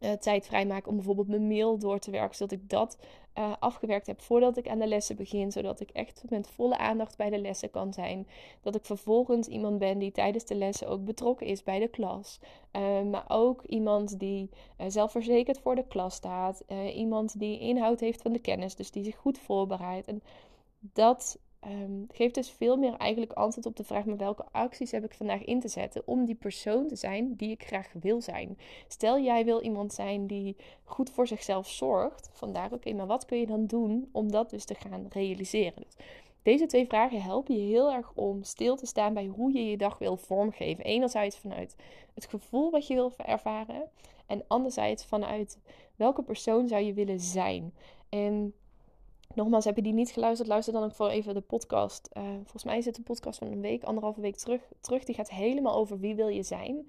uh, 0.00 0.12
tijd 0.12 0.46
vrijmaken 0.46 0.90
om 0.90 0.96
bijvoorbeeld 0.96 1.28
mijn 1.28 1.46
mail 1.46 1.78
door 1.78 1.98
te 1.98 2.10
werken, 2.10 2.36
zodat 2.36 2.58
ik 2.58 2.70
dat 2.70 2.98
uh, 3.38 3.52
afgewerkt 3.58 4.06
heb 4.06 4.20
voordat 4.20 4.56
ik 4.56 4.68
aan 4.68 4.78
de 4.78 4.86
lessen 4.86 5.16
begin, 5.16 5.52
zodat 5.52 5.80
ik 5.80 5.90
echt 5.90 6.22
met 6.28 6.48
volle 6.48 6.78
aandacht 6.78 7.16
bij 7.16 7.30
de 7.30 7.38
lessen 7.38 7.70
kan 7.70 7.92
zijn. 7.92 8.26
Dat 8.60 8.74
ik 8.74 8.84
vervolgens 8.84 9.48
iemand 9.48 9.78
ben 9.78 9.98
die 9.98 10.12
tijdens 10.12 10.44
de 10.44 10.54
lessen 10.54 10.88
ook 10.88 11.04
betrokken 11.04 11.46
is 11.46 11.62
bij 11.62 11.78
de 11.78 11.88
klas, 11.88 12.40
uh, 12.72 13.02
maar 13.02 13.24
ook 13.28 13.62
iemand 13.62 14.18
die 14.18 14.50
zelfverzekerd 14.86 15.58
voor 15.58 15.74
de 15.74 15.86
klas 15.88 16.14
staat, 16.14 16.64
iemand 16.94 17.38
die 17.38 17.58
inhoud 17.58 18.00
heeft 18.00 18.22
van 18.22 18.32
de 18.32 18.38
kennis, 18.38 18.74
dus 18.74 18.90
die 18.90 19.04
zich 19.04 19.16
goed 19.16 19.38
voorbereidt. 19.38 20.06
En 20.06 20.22
dat 20.78 21.38
ehm, 21.66 22.04
geeft 22.08 22.34
dus 22.34 22.50
veel 22.50 22.76
meer 22.76 22.94
eigenlijk 22.94 23.32
antwoord 23.32 23.66
op 23.66 23.76
de 23.76 23.84
vraag: 23.84 24.04
maar 24.04 24.16
welke 24.16 24.44
acties 24.50 24.90
heb 24.90 25.04
ik 25.04 25.14
vandaag 25.14 25.44
in 25.44 25.60
te 25.60 25.68
zetten 25.68 26.02
om 26.04 26.24
die 26.24 26.34
persoon 26.34 26.86
te 26.86 26.96
zijn 26.96 27.34
die 27.34 27.50
ik 27.50 27.64
graag 27.66 27.92
wil 28.00 28.20
zijn? 28.20 28.58
Stel 28.88 29.20
jij 29.20 29.44
wil 29.44 29.62
iemand 29.62 29.92
zijn 29.92 30.26
die 30.26 30.56
goed 30.84 31.10
voor 31.10 31.26
zichzelf 31.26 31.68
zorgt, 31.68 32.30
vandaar 32.32 32.72
oké, 32.72 32.92
maar 32.92 33.06
wat 33.06 33.24
kun 33.24 33.38
je 33.38 33.46
dan 33.46 33.66
doen 33.66 34.08
om 34.12 34.30
dat 34.30 34.50
dus 34.50 34.64
te 34.64 34.74
gaan 34.74 35.06
realiseren? 35.10 35.82
Dus 35.82 35.96
deze 36.42 36.66
twee 36.66 36.86
vragen 36.86 37.22
helpen 37.22 37.54
je 37.54 37.72
heel 37.72 37.92
erg 37.92 38.12
om 38.14 38.42
stil 38.42 38.76
te 38.76 38.86
staan 38.86 39.14
bij 39.14 39.26
hoe 39.26 39.52
je 39.52 39.70
je 39.70 39.76
dag 39.76 39.98
wil 39.98 40.16
vormgeven. 40.16 40.84
Enerzijds 40.84 41.36
vanuit 41.36 41.76
het 42.14 42.26
gevoel 42.26 42.70
wat 42.70 42.86
je 42.86 42.94
wil 42.94 43.12
ervaren. 43.16 43.88
En 44.26 44.44
anderzijds 44.46 45.04
vanuit 45.04 45.58
welke 45.96 46.22
persoon 46.22 46.68
zou 46.68 46.82
je 46.82 46.92
willen 46.92 47.20
zijn. 47.20 47.74
En 48.08 48.54
nogmaals, 49.36 49.64
heb 49.64 49.76
je 49.76 49.82
die 49.82 49.92
niet 49.92 50.10
geluisterd, 50.10 50.48
luister 50.48 50.72
dan 50.72 50.84
ook 50.84 50.94
voor 50.94 51.08
even 51.08 51.34
de 51.34 51.40
podcast. 51.40 52.08
Uh, 52.12 52.22
volgens 52.34 52.64
mij 52.64 52.76
het 52.76 52.96
een 52.96 53.02
podcast 53.02 53.38
van 53.38 53.46
een 53.46 53.60
week, 53.60 53.84
anderhalve 53.84 54.20
week 54.20 54.36
terug, 54.36 54.60
terug. 54.80 55.04
Die 55.04 55.14
gaat 55.14 55.30
helemaal 55.30 55.76
over 55.76 55.98
wie 55.98 56.14
wil 56.14 56.28
je 56.28 56.42
zijn. 56.42 56.88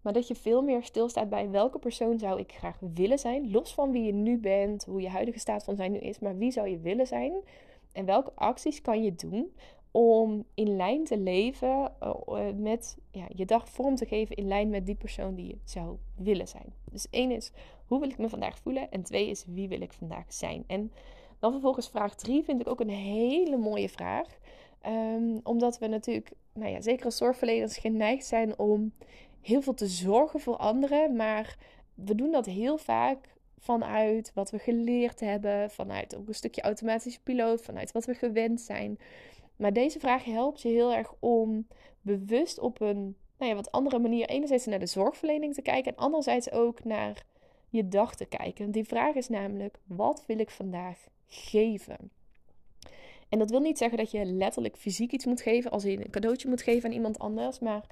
Maar 0.00 0.12
dat 0.12 0.28
je 0.28 0.34
veel 0.34 0.62
meer 0.62 0.82
stilstaat 0.82 1.28
bij 1.28 1.50
welke 1.50 1.78
persoon 1.78 2.18
zou 2.18 2.38
ik 2.38 2.52
graag 2.52 2.78
willen 2.94 3.18
zijn. 3.18 3.50
Los 3.50 3.74
van 3.74 3.92
wie 3.92 4.02
je 4.02 4.12
nu 4.12 4.38
bent, 4.38 4.84
hoe 4.84 5.00
je 5.00 5.08
huidige 5.08 5.38
staat 5.38 5.64
van 5.64 5.76
zijn 5.76 5.92
nu 5.92 5.98
is. 5.98 6.18
Maar 6.18 6.36
wie 6.36 6.50
zou 6.50 6.68
je 6.68 6.78
willen 6.78 7.06
zijn? 7.06 7.32
En 7.92 8.04
welke 8.04 8.32
acties 8.34 8.80
kan 8.80 9.02
je 9.02 9.14
doen 9.14 9.52
om 9.90 10.44
in 10.54 10.76
lijn 10.76 11.04
te 11.04 11.18
leven 11.18 11.92
uh, 12.02 12.50
met 12.56 12.96
ja, 13.10 13.26
je 13.34 13.44
dag 13.44 13.68
vorm 13.68 13.94
te 13.94 14.06
geven 14.06 14.36
in 14.36 14.48
lijn 14.48 14.70
met 14.70 14.86
die 14.86 14.94
persoon 14.94 15.34
die 15.34 15.46
je 15.46 15.58
zou 15.64 15.96
willen 16.16 16.48
zijn. 16.48 16.72
Dus 16.90 17.06
één 17.10 17.30
is 17.30 17.52
hoe 17.86 18.00
wil 18.00 18.08
ik 18.08 18.18
me 18.18 18.28
vandaag 18.28 18.58
voelen 18.58 18.90
en 18.90 19.02
twee 19.02 19.28
is 19.28 19.44
wie 19.46 19.68
wil 19.68 19.80
ik 19.80 19.92
vandaag 19.92 20.32
zijn. 20.32 20.64
En 20.66 20.92
dan 21.38 21.52
vervolgens 21.52 21.88
vraag 21.88 22.14
drie 22.14 22.44
vind 22.44 22.60
ik 22.60 22.68
ook 22.68 22.80
een 22.80 22.88
hele 22.88 23.56
mooie 23.56 23.88
vraag. 23.88 24.38
Um, 24.86 25.40
omdat 25.42 25.78
we 25.78 25.86
natuurlijk, 25.86 26.30
nou 26.52 26.70
ja, 26.70 26.80
zeker 26.80 27.04
als 27.04 27.16
zorgverleners 27.16 27.76
geneigd 27.76 28.26
zijn 28.26 28.58
om 28.58 28.92
heel 29.40 29.62
veel 29.62 29.74
te 29.74 29.86
zorgen 29.86 30.40
voor 30.40 30.56
anderen. 30.56 31.16
Maar 31.16 31.56
we 31.94 32.14
doen 32.14 32.30
dat 32.30 32.46
heel 32.46 32.78
vaak 32.78 33.36
vanuit 33.58 34.30
wat 34.34 34.50
we 34.50 34.58
geleerd 34.58 35.20
hebben, 35.20 35.70
vanuit 35.70 36.16
ook 36.16 36.28
een 36.28 36.34
stukje 36.34 36.62
automatische 36.62 37.22
piloot, 37.22 37.62
vanuit 37.62 37.92
wat 37.92 38.04
we 38.04 38.14
gewend 38.14 38.60
zijn. 38.60 38.98
Maar 39.56 39.72
deze 39.72 39.98
vraag 39.98 40.24
helpt 40.24 40.62
je 40.62 40.68
heel 40.68 40.94
erg 40.94 41.14
om 41.18 41.66
bewust 42.00 42.58
op 42.58 42.80
een 42.80 43.16
nou 43.38 43.50
ja, 43.50 43.54
wat 43.54 43.72
andere 43.72 43.98
manier 43.98 44.28
enerzijds 44.28 44.66
naar 44.66 44.78
de 44.78 44.86
zorgverlening 44.86 45.54
te 45.54 45.62
kijken 45.62 45.92
en 45.92 46.02
anderzijds 46.02 46.50
ook 46.50 46.84
naar 46.84 47.24
je 47.68 47.88
dag 47.88 48.14
te 48.14 48.24
kijken. 48.24 48.70
Die 48.70 48.84
vraag 48.84 49.14
is 49.14 49.28
namelijk: 49.28 49.78
wat 49.86 50.24
wil 50.26 50.38
ik 50.38 50.50
vandaag 50.50 51.06
geven? 51.28 52.10
En 53.28 53.38
dat 53.38 53.50
wil 53.50 53.60
niet 53.60 53.78
zeggen 53.78 53.98
dat 53.98 54.10
je 54.10 54.24
letterlijk 54.24 54.76
fysiek 54.76 55.12
iets 55.12 55.26
moet 55.26 55.40
geven, 55.40 55.70
als 55.70 55.82
je 55.82 56.04
een 56.04 56.10
cadeautje 56.10 56.48
moet 56.48 56.62
geven 56.62 56.88
aan 56.88 56.94
iemand 56.94 57.18
anders, 57.18 57.58
maar 57.58 57.86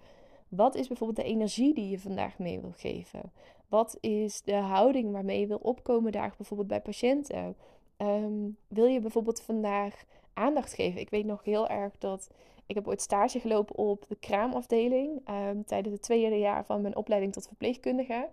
wat 0.49 0.75
is 0.75 0.89
bijvoorbeeld 0.89 1.19
de 1.19 1.33
energie 1.33 1.75
die 1.75 1.91
je 1.91 1.99
vandaag 1.99 2.39
mee 2.39 2.61
wil 2.61 2.73
geven? 2.77 3.33
Wat 3.69 3.99
is 4.01 4.43
de 4.43 4.55
houding 4.55 5.13
waarmee 5.13 5.41
je 5.41 5.47
wil 5.47 5.61
opkomen 5.63 6.13
daar 6.13 6.35
bijvoorbeeld 6.37 6.69
bij 6.69 6.81
patiënten? 6.81 7.57
Ehm, 7.97 8.49
wil 8.69 8.87
je 8.87 9.01
bijvoorbeeld 9.01 9.41
vandaag 9.41 10.05
aandacht 10.35 10.75
geven? 10.75 11.01
Ik 11.01 11.11
weet 11.11 11.25
nog 11.25 11.45
heel 11.45 11.69
erg 11.69 11.99
dat 11.99 12.29
ik 12.67 12.75
heb 12.75 12.89
ooit 12.89 13.01
stage 13.01 13.41
gelopen 13.41 13.77
op 13.77 14.05
de 14.09 14.17
kraamafdeling 14.17 15.29
um, 15.31 15.65
tijdens 15.65 15.95
het 15.95 16.03
tweede 16.03 16.39
jaar 16.39 16.65
van 16.65 16.81
mijn 16.81 16.97
opleiding 16.97 17.33
tot 17.33 17.47
verpleegkundige. 17.47 18.29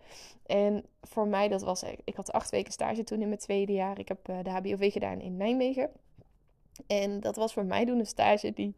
En 0.46 0.86
voor 1.02 1.28
mij 1.28 1.48
dat 1.48 1.62
was, 1.62 1.84
ik 2.04 2.16
had 2.16 2.32
acht 2.32 2.50
weken 2.50 2.72
stage 2.72 3.04
toen 3.04 3.22
in 3.22 3.28
mijn 3.28 3.40
tweede 3.40 3.74
jaar. 3.74 4.00
Ik 4.00 4.08
heb 4.08 4.30
uh, 4.30 4.38
de 4.44 4.50
HBOV 4.50 4.92
gedaan 4.92 5.22
in 5.22 5.38
Nijmegen. 5.38 5.90
En 6.88 7.20
dat 7.20 7.36
was 7.36 7.54
voor 7.54 7.66
mij 7.66 7.86
toen 7.86 8.00
een 8.00 8.06
stage 8.06 8.54
die 8.54 8.76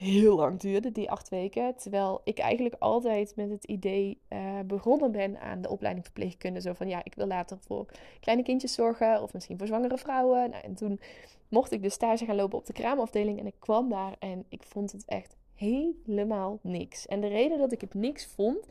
heel 0.00 0.36
lang 0.36 0.60
duurde, 0.60 0.92
die 0.92 1.10
acht 1.10 1.28
weken. 1.28 1.76
Terwijl 1.76 2.20
ik 2.24 2.38
eigenlijk 2.38 2.74
altijd 2.78 3.36
met 3.36 3.50
het 3.50 3.64
idee 3.64 4.18
uh, 4.28 4.60
begonnen 4.66 5.12
ben 5.12 5.40
aan 5.40 5.62
de 5.62 5.68
opleiding 5.68 6.04
verpleegkunde. 6.04 6.60
Zo 6.60 6.72
van 6.72 6.88
ja, 6.88 7.04
ik 7.04 7.14
wil 7.14 7.26
later 7.26 7.58
voor 7.60 7.86
kleine 8.20 8.44
kindjes 8.44 8.74
zorgen 8.74 9.22
of 9.22 9.32
misschien 9.32 9.58
voor 9.58 9.66
zwangere 9.66 9.98
vrouwen. 9.98 10.50
Nou, 10.50 10.62
en 10.62 10.74
toen 10.74 11.00
mocht 11.48 11.72
ik 11.72 11.82
dus 11.82 11.92
stage 11.92 12.24
gaan 12.24 12.36
lopen 12.36 12.58
op 12.58 12.66
de 12.66 12.72
kraamafdeling 12.72 13.38
en 13.38 13.46
ik 13.46 13.54
kwam 13.58 13.88
daar 13.88 14.16
en 14.18 14.44
ik 14.48 14.62
vond 14.62 14.92
het 14.92 15.04
echt 15.04 15.36
helemaal 15.54 16.58
niks. 16.62 17.06
En 17.06 17.20
de 17.20 17.28
reden 17.28 17.58
dat 17.58 17.72
ik 17.72 17.80
het 17.80 17.94
niks 17.94 18.26
vond, 18.26 18.66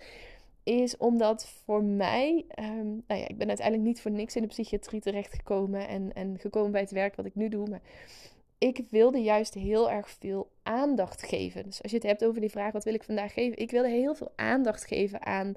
is 0.64 0.98
omdat 0.98 1.48
voor 1.66 1.84
mij, 1.84 2.46
um, 2.60 3.04
nou 3.08 3.22
ja, 3.22 3.28
ik 3.28 3.38
ben 3.38 3.48
uiteindelijk 3.48 3.88
niet 3.88 4.02
voor 4.02 4.12
niks 4.12 4.36
in 4.36 4.42
de 4.42 4.48
psychiatrie 4.48 5.02
terechtgekomen 5.02 5.88
en, 5.88 6.14
en 6.14 6.40
gekomen 6.40 6.72
bij 6.72 6.82
het 6.82 6.92
werk 6.92 7.16
wat 7.16 7.26
ik 7.26 7.36
nu 7.36 7.50
doe. 7.50 7.70
Maar 7.70 7.82
ik 8.60 8.84
wilde 8.90 9.22
juist 9.22 9.54
heel 9.54 9.92
erg 9.92 10.10
veel 10.10 10.50
aandacht 10.70 11.24
geven. 11.24 11.64
Dus 11.64 11.82
als 11.84 11.92
je 11.92 11.98
het 11.98 12.08
hebt 12.08 12.26
over 12.26 12.42
die 12.42 12.50
vraag, 12.50 12.72
wat 12.72 12.84
wil 12.84 12.94
ik 12.94 13.04
vandaag 13.04 13.34
geven? 13.34 13.58
Ik 13.58 13.72
wilde 13.72 13.90
heel 13.90 14.16
veel 14.16 14.32
aandacht 14.36 14.86
geven 14.86 15.26
aan 15.26 15.54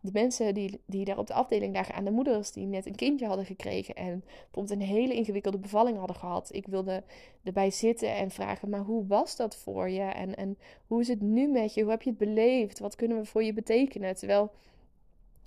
de 0.00 0.10
mensen 0.12 0.54
die, 0.54 0.80
die 0.86 1.04
daar 1.04 1.18
op 1.18 1.26
de 1.26 1.32
afdeling 1.32 1.74
lagen, 1.74 1.94
aan 1.94 2.04
de 2.04 2.10
moeders 2.10 2.52
die 2.52 2.66
net 2.66 2.86
een 2.86 2.94
kindje 2.94 3.26
hadden 3.26 3.44
gekregen 3.44 3.94
en 3.94 4.24
bijvoorbeeld 4.24 4.80
een 4.80 4.86
hele 4.86 5.14
ingewikkelde 5.14 5.58
bevalling 5.58 5.98
hadden 5.98 6.16
gehad. 6.16 6.48
Ik 6.54 6.66
wilde 6.66 7.02
erbij 7.42 7.70
zitten 7.70 8.14
en 8.14 8.30
vragen, 8.30 8.68
maar 8.68 8.80
hoe 8.80 9.06
was 9.06 9.36
dat 9.36 9.56
voor 9.56 9.88
je? 9.88 10.02
En, 10.02 10.34
en 10.34 10.58
hoe 10.86 11.00
is 11.00 11.08
het 11.08 11.20
nu 11.20 11.48
met 11.48 11.74
je? 11.74 11.82
Hoe 11.82 11.90
heb 11.90 12.02
je 12.02 12.10
het 12.10 12.18
beleefd? 12.18 12.78
Wat 12.78 12.96
kunnen 12.96 13.18
we 13.18 13.24
voor 13.24 13.44
je 13.44 13.52
betekenen? 13.52 14.16
Terwijl 14.16 14.50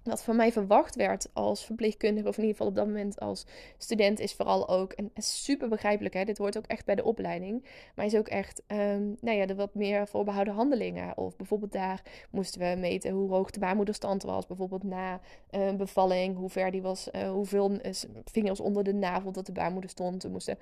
wat 0.04 0.24
van 0.24 0.36
mij 0.36 0.52
verwacht 0.52 0.96
werd 0.96 1.30
als 1.34 1.66
verpleegkundige, 1.66 2.28
of 2.28 2.38
in 2.38 2.44
ieder 2.44 2.58
geval 2.58 2.72
op 2.72 2.76
dat 2.76 2.88
moment 2.88 3.20
als 3.20 3.46
student, 3.78 4.20
is 4.20 4.34
vooral 4.34 4.70
ook, 4.70 4.92
en 4.92 5.12
super 5.16 5.70
begrijpelijk, 5.70 6.14
hè, 6.14 6.24
dit 6.24 6.38
hoort 6.38 6.58
ook 6.58 6.66
echt 6.68 6.86
bij 6.86 6.96
de 6.96 7.04
opleiding, 7.04 7.66
maar 7.96 8.06
is 8.06 8.16
ook 8.16 8.28
echt, 8.28 8.64
um, 8.68 9.18
nou 9.22 9.38
ja, 9.38 9.46
de 9.46 9.56
wat 9.56 9.76
meer 9.76 10.08
voorbehouden 10.08 10.54
handelingen. 10.54 11.18
Of 11.18 11.36
bijvoorbeeld 11.36 11.72
daar 11.72 12.02
moesten 12.32 12.60
we 12.62 12.80
meten 12.80 13.12
hoe 13.12 13.30
hoog 13.30 13.52
de 13.52 13.60
baarmoederstand 13.60 14.24
was, 14.24 14.48
bijvoorbeeld 14.48 14.84
na 14.84 15.20
een 15.50 15.78
bevalling, 15.78 16.38
hoe 16.38 16.50
ver 16.50 16.72
die 16.72 16.82
was, 16.82 17.10
uh, 17.12 17.32
hoeveel 17.32 17.72
uh, 17.72 17.80
vingers 18.26 18.60
onder 18.60 18.84
de 18.84 18.94
navel 18.94 19.32
dat 19.32 19.46
de 19.46 19.52
baarmoeder 19.52 19.90
stond. 19.90 20.24
We 20.24 20.30
moesten 20.30 20.58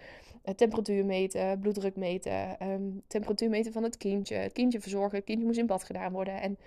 uh, 0.46 0.54
temperatuur 0.54 1.06
meten, 1.06 1.60
bloeddruk 1.60 1.96
meten, 1.96 2.68
um, 2.68 3.02
temperatuur 3.08 3.50
meten 3.50 3.72
van 3.72 3.84
het 3.84 3.98
kindje, 3.98 4.36
het 4.36 4.54
kindje 4.54 4.82
verzorgen, 4.82 5.18
het 5.18 5.26
kindje 5.26 5.46
moest 5.46 5.60
in 5.60 5.66
bad 5.66 5.84
gedaan 5.84 6.12
worden. 6.12 6.42
En 6.42 6.58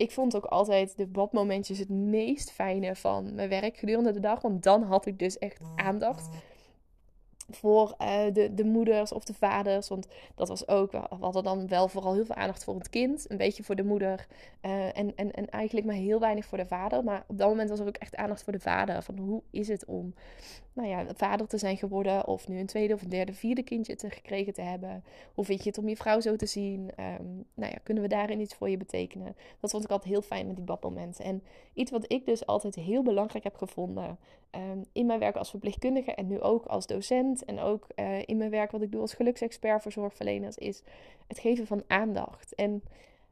ik 0.00 0.10
vond 0.10 0.36
ook 0.36 0.44
altijd 0.44 0.96
de 0.96 1.06
badmomentjes 1.06 1.78
het 1.78 1.88
meest 1.88 2.50
fijne 2.50 2.96
van 2.96 3.34
mijn 3.34 3.48
werk 3.48 3.76
gedurende 3.76 4.12
de 4.12 4.20
dag. 4.20 4.40
Want 4.40 4.62
dan 4.62 4.82
had 4.82 5.06
ik 5.06 5.18
dus 5.18 5.38
echt 5.38 5.60
aandacht 5.76 6.28
voor 7.50 7.94
uh, 8.00 8.22
de, 8.32 8.54
de 8.54 8.64
moeders 8.64 9.12
of 9.12 9.24
de 9.24 9.34
vaders. 9.34 9.88
Want 9.88 10.06
dat 10.34 10.48
was 10.48 10.68
ook, 10.68 10.92
we 10.92 11.00
hadden 11.20 11.44
dan 11.44 11.68
wel 11.68 11.88
vooral 11.88 12.14
heel 12.14 12.24
veel 12.24 12.34
aandacht 12.34 12.64
voor 12.64 12.74
het 12.74 12.90
kind. 12.90 13.30
Een 13.30 13.36
beetje 13.36 13.62
voor 13.62 13.74
de 13.74 13.84
moeder. 13.84 14.26
Uh, 14.62 14.98
en, 14.98 15.16
en, 15.16 15.32
en 15.32 15.48
eigenlijk 15.48 15.86
maar 15.86 15.96
heel 15.96 16.20
weinig 16.20 16.44
voor 16.44 16.58
de 16.58 16.66
vader. 16.66 17.04
Maar 17.04 17.24
op 17.26 17.38
dat 17.38 17.48
moment 17.48 17.70
was 17.70 17.78
er 17.78 17.86
ook 17.86 17.96
echt 17.96 18.16
aandacht 18.16 18.42
voor 18.44 18.52
de 18.52 18.60
vader. 18.60 19.02
Van 19.02 19.18
hoe 19.18 19.42
is 19.50 19.68
het 19.68 19.84
om 19.84 20.14
nou 20.72 20.88
ja, 20.88 21.06
vader 21.14 21.46
te 21.46 21.58
zijn 21.58 21.76
geworden. 21.76 22.26
Of 22.26 22.48
nu 22.48 22.58
een 22.58 22.66
tweede 22.66 22.94
of 22.94 23.02
een 23.02 23.08
derde, 23.08 23.32
vierde 23.32 23.62
kindje 23.62 23.96
te 23.96 24.10
gekregen 24.10 24.52
te 24.52 24.60
hebben. 24.60 25.04
Hoe 25.34 25.44
vind 25.44 25.62
je 25.62 25.68
het 25.68 25.78
om 25.78 25.88
je 25.88 25.96
vrouw 25.96 26.20
zo 26.20 26.36
te 26.36 26.46
zien? 26.46 26.80
Um, 26.80 27.44
nou 27.54 27.72
ja, 27.72 27.78
kunnen 27.82 28.02
we 28.02 28.08
daarin 28.08 28.40
iets 28.40 28.54
voor 28.54 28.70
je 28.70 28.76
betekenen? 28.76 29.36
Dat 29.60 29.70
vond 29.70 29.84
ik 29.84 29.90
altijd 29.90 30.10
heel 30.10 30.22
fijn 30.22 30.46
met 30.46 30.56
die 30.56 30.64
badmomenten. 30.64 31.24
En 31.24 31.42
iets 31.74 31.90
wat 31.90 32.12
ik 32.12 32.26
dus 32.26 32.46
altijd 32.46 32.74
heel 32.74 33.02
belangrijk 33.02 33.44
heb 33.44 33.56
gevonden. 33.56 34.18
Um, 34.50 34.84
in 34.92 35.06
mijn 35.06 35.18
werk 35.18 35.36
als 35.36 35.50
verpleegkundige 35.50 36.14
en 36.14 36.26
nu 36.26 36.40
ook 36.40 36.66
als 36.66 36.86
docent. 36.86 37.44
En 37.44 37.58
ook 37.58 37.86
uh, 37.96 38.18
in 38.24 38.36
mijn 38.36 38.50
werk 38.50 38.70
wat 38.70 38.82
ik 38.82 38.92
doe 38.92 39.00
als 39.00 39.14
geluksexpert 39.14 39.82
voor 39.82 39.92
zorgverleners. 39.92 40.56
Is 40.56 40.82
het 41.26 41.38
geven 41.38 41.66
van 41.66 41.82
aandacht. 41.86 42.54
En 42.54 42.82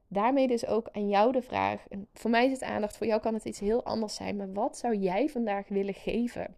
daarmee 0.08 0.46
dus 0.46 0.66
ook 0.66 0.88
aan 0.92 1.08
jou 1.08 1.32
de 1.32 1.42
vraag. 1.42 1.84
Voor 2.12 2.30
mij 2.30 2.46
is 2.46 2.52
het 2.52 2.62
aandacht, 2.62 2.96
voor 2.96 3.06
jou 3.06 3.20
kan 3.20 3.34
het 3.34 3.44
iets 3.44 3.60
heel 3.60 3.84
anders 3.84 4.14
zijn. 4.14 4.36
Maar 4.36 4.52
wat 4.52 4.78
zou 4.78 4.96
jij 4.96 5.28
vandaag 5.28 5.68
willen 5.68 5.94
geven? 5.94 6.54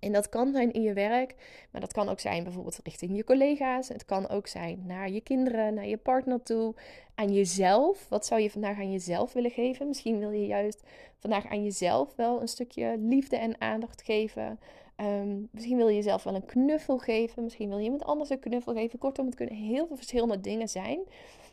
En 0.00 0.12
dat 0.12 0.28
kan 0.28 0.52
zijn 0.52 0.72
in 0.72 0.82
je 0.82 0.92
werk, 0.92 1.34
maar 1.70 1.80
dat 1.80 1.92
kan 1.92 2.08
ook 2.08 2.20
zijn 2.20 2.42
bijvoorbeeld 2.42 2.80
richting 2.82 3.16
je 3.16 3.24
collega's. 3.24 3.88
Het 3.88 4.04
kan 4.04 4.28
ook 4.28 4.46
zijn 4.46 4.82
naar 4.86 5.10
je 5.10 5.20
kinderen, 5.20 5.74
naar 5.74 5.86
je 5.86 5.96
partner 5.96 6.42
toe, 6.42 6.74
aan 7.14 7.32
jezelf. 7.32 8.08
Wat 8.08 8.26
zou 8.26 8.40
je 8.40 8.50
vandaag 8.50 8.78
aan 8.78 8.92
jezelf 8.92 9.32
willen 9.32 9.50
geven? 9.50 9.88
Misschien 9.88 10.18
wil 10.18 10.30
je 10.30 10.46
juist 10.46 10.82
vandaag 11.18 11.46
aan 11.46 11.64
jezelf 11.64 12.16
wel 12.16 12.40
een 12.40 12.48
stukje 12.48 12.96
liefde 12.98 13.36
en 13.36 13.60
aandacht 13.60 14.02
geven. 14.02 14.58
Um, 15.00 15.48
misschien 15.50 15.76
wil 15.76 15.88
je 15.88 15.94
jezelf 15.94 16.22
wel 16.22 16.34
een 16.34 16.46
knuffel 16.46 16.98
geven. 16.98 17.42
Misschien 17.42 17.68
wil 17.68 17.78
je 17.78 17.84
iemand 17.84 18.04
anders 18.04 18.30
een 18.30 18.38
knuffel 18.38 18.74
geven. 18.74 18.98
Kortom, 18.98 19.26
het 19.26 19.34
kunnen 19.34 19.54
heel 19.54 19.86
veel 19.86 19.96
verschillende 19.96 20.40
dingen 20.40 20.68
zijn. 20.68 21.00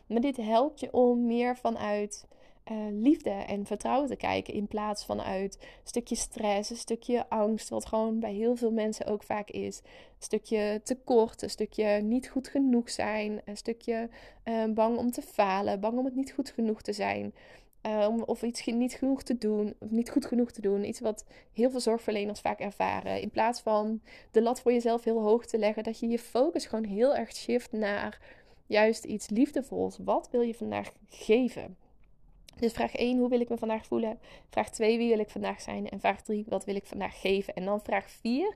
Maar 0.06 0.20
dit 0.20 0.36
helpt 0.36 0.80
je 0.80 0.92
om 0.92 1.26
meer 1.26 1.56
vanuit 1.56 2.26
uh, 2.70 2.76
liefde 2.90 3.30
en 3.30 3.66
vertrouwen 3.66 4.08
te 4.08 4.16
kijken. 4.16 4.54
In 4.54 4.66
plaats 4.66 5.04
vanuit 5.04 5.56
een 5.60 5.68
stukje 5.84 6.16
stress, 6.16 6.70
een 6.70 6.76
stukje 6.76 7.28
angst. 7.28 7.68
Wat 7.68 7.86
gewoon 7.86 8.20
bij 8.20 8.32
heel 8.32 8.56
veel 8.56 8.72
mensen 8.72 9.06
ook 9.06 9.22
vaak 9.22 9.50
is. 9.50 9.78
Een 9.78 10.22
stukje 10.22 10.80
tekort, 10.84 11.42
een 11.42 11.50
stukje 11.50 11.86
niet 11.86 12.28
goed 12.28 12.48
genoeg 12.48 12.90
zijn. 12.90 13.40
Een 13.44 13.56
stukje 13.56 14.08
uh, 14.44 14.64
bang 14.64 14.98
om 14.98 15.10
te 15.10 15.22
falen, 15.22 15.80
bang 15.80 15.98
om 15.98 16.04
het 16.04 16.14
niet 16.14 16.32
goed 16.32 16.50
genoeg 16.50 16.82
te 16.82 16.92
zijn. 16.92 17.34
Um, 17.82 18.22
of 18.22 18.42
iets 18.42 18.66
niet 18.66 18.94
genoeg 18.94 19.22
te 19.22 19.38
doen, 19.38 19.74
of 19.78 19.90
niet 19.90 20.10
goed 20.10 20.26
genoeg 20.26 20.50
te 20.50 20.60
doen. 20.60 20.84
Iets 20.84 21.00
wat 21.00 21.24
heel 21.52 21.70
veel 21.70 21.80
zorgverleners 21.80 22.40
vaak 22.40 22.60
ervaren. 22.60 23.20
In 23.20 23.30
plaats 23.30 23.60
van 23.60 24.00
de 24.30 24.42
lat 24.42 24.60
voor 24.60 24.72
jezelf 24.72 25.04
heel 25.04 25.20
hoog 25.20 25.46
te 25.46 25.58
leggen, 25.58 25.82
dat 25.82 25.98
je 25.98 26.08
je 26.08 26.18
focus 26.18 26.66
gewoon 26.66 26.84
heel 26.84 27.16
erg 27.16 27.34
shift 27.34 27.72
naar 27.72 28.20
juist 28.66 29.04
iets 29.04 29.28
liefdevols. 29.28 29.98
Wat 30.04 30.28
wil 30.30 30.40
je 30.40 30.54
vandaag 30.54 30.92
geven? 31.08 31.76
Dus 32.58 32.72
vraag 32.72 32.94
1, 32.94 33.18
hoe 33.18 33.28
wil 33.28 33.40
ik 33.40 33.48
me 33.48 33.58
vandaag 33.58 33.86
voelen? 33.86 34.18
Vraag 34.50 34.70
2, 34.70 34.98
wie 34.98 35.08
wil 35.08 35.18
ik 35.18 35.30
vandaag 35.30 35.60
zijn? 35.60 35.88
En 35.88 36.00
vraag 36.00 36.22
3, 36.22 36.44
wat 36.48 36.64
wil 36.64 36.74
ik 36.74 36.86
vandaag 36.86 37.20
geven? 37.20 37.54
En 37.54 37.64
dan 37.64 37.80
vraag 37.80 38.10
4, 38.10 38.54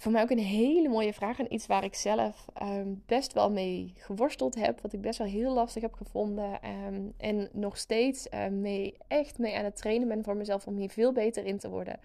voor 0.00 0.12
mij 0.12 0.22
ook 0.22 0.30
een 0.30 0.38
hele 0.38 0.88
mooie 0.88 1.12
vraag 1.12 1.38
en 1.38 1.54
iets 1.54 1.66
waar 1.66 1.84
ik 1.84 1.94
zelf 1.94 2.46
ehm, 2.54 2.88
best 3.06 3.32
wel 3.32 3.50
mee 3.50 3.92
geworsteld 3.96 4.54
heb. 4.54 4.80
Wat 4.80 4.92
ik 4.92 5.00
best 5.00 5.18
wel 5.18 5.26
heel 5.26 5.52
lastig 5.52 5.82
heb 5.82 5.94
gevonden. 5.94 6.62
Ehm, 6.62 7.00
en 7.16 7.48
nog 7.52 7.76
steeds 7.76 8.28
ehm, 8.28 8.60
mee, 8.60 8.96
echt 9.08 9.38
mee 9.38 9.56
aan 9.56 9.64
het 9.64 9.76
trainen 9.76 10.08
ben 10.08 10.24
voor 10.24 10.36
mezelf 10.36 10.66
om 10.66 10.76
hier 10.76 10.90
veel 10.90 11.12
beter 11.12 11.44
in 11.44 11.58
te 11.58 11.68
worden. 11.68 12.00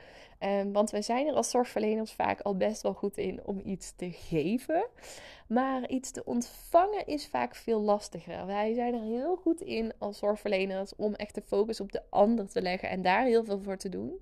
want 0.72 0.90
wij 0.90 1.02
zijn 1.02 1.28
er 1.28 1.34
als 1.34 1.50
zorgverleners 1.50 2.12
vaak 2.12 2.42
al 2.42 2.58
best 2.58 2.82
wel 2.82 2.94
goed 2.94 3.18
in 3.18 3.40
om 3.46 3.62
iets 3.64 3.94
te 3.96 4.12
geven. 4.12 4.86
Maar 5.48 5.90
iets 5.90 6.12
te 6.12 6.26
ontvangen 6.26 7.08
is 7.08 7.28
vaak 7.28 7.56
veel 7.56 7.82
lastiger. 7.82 8.46
Wij 8.46 8.74
zijn 8.74 8.94
er 8.94 9.02
heel 9.02 9.36
goed 9.36 9.62
in 9.62 9.94
als 9.98 10.18
zorgverleners 10.18 10.96
om 10.96 11.14
echt 11.14 11.36
de 11.36 11.42
focus 11.42 11.80
op 11.80 11.92
de 11.92 12.02
ander 12.10 12.48
te 12.48 12.62
leggen 12.62 12.90
en 12.90 13.02
daar 13.02 13.26
heel 13.26 13.44
veel 13.44 13.60
voor 13.62 13.78
te 13.78 13.90
doen. 13.90 14.22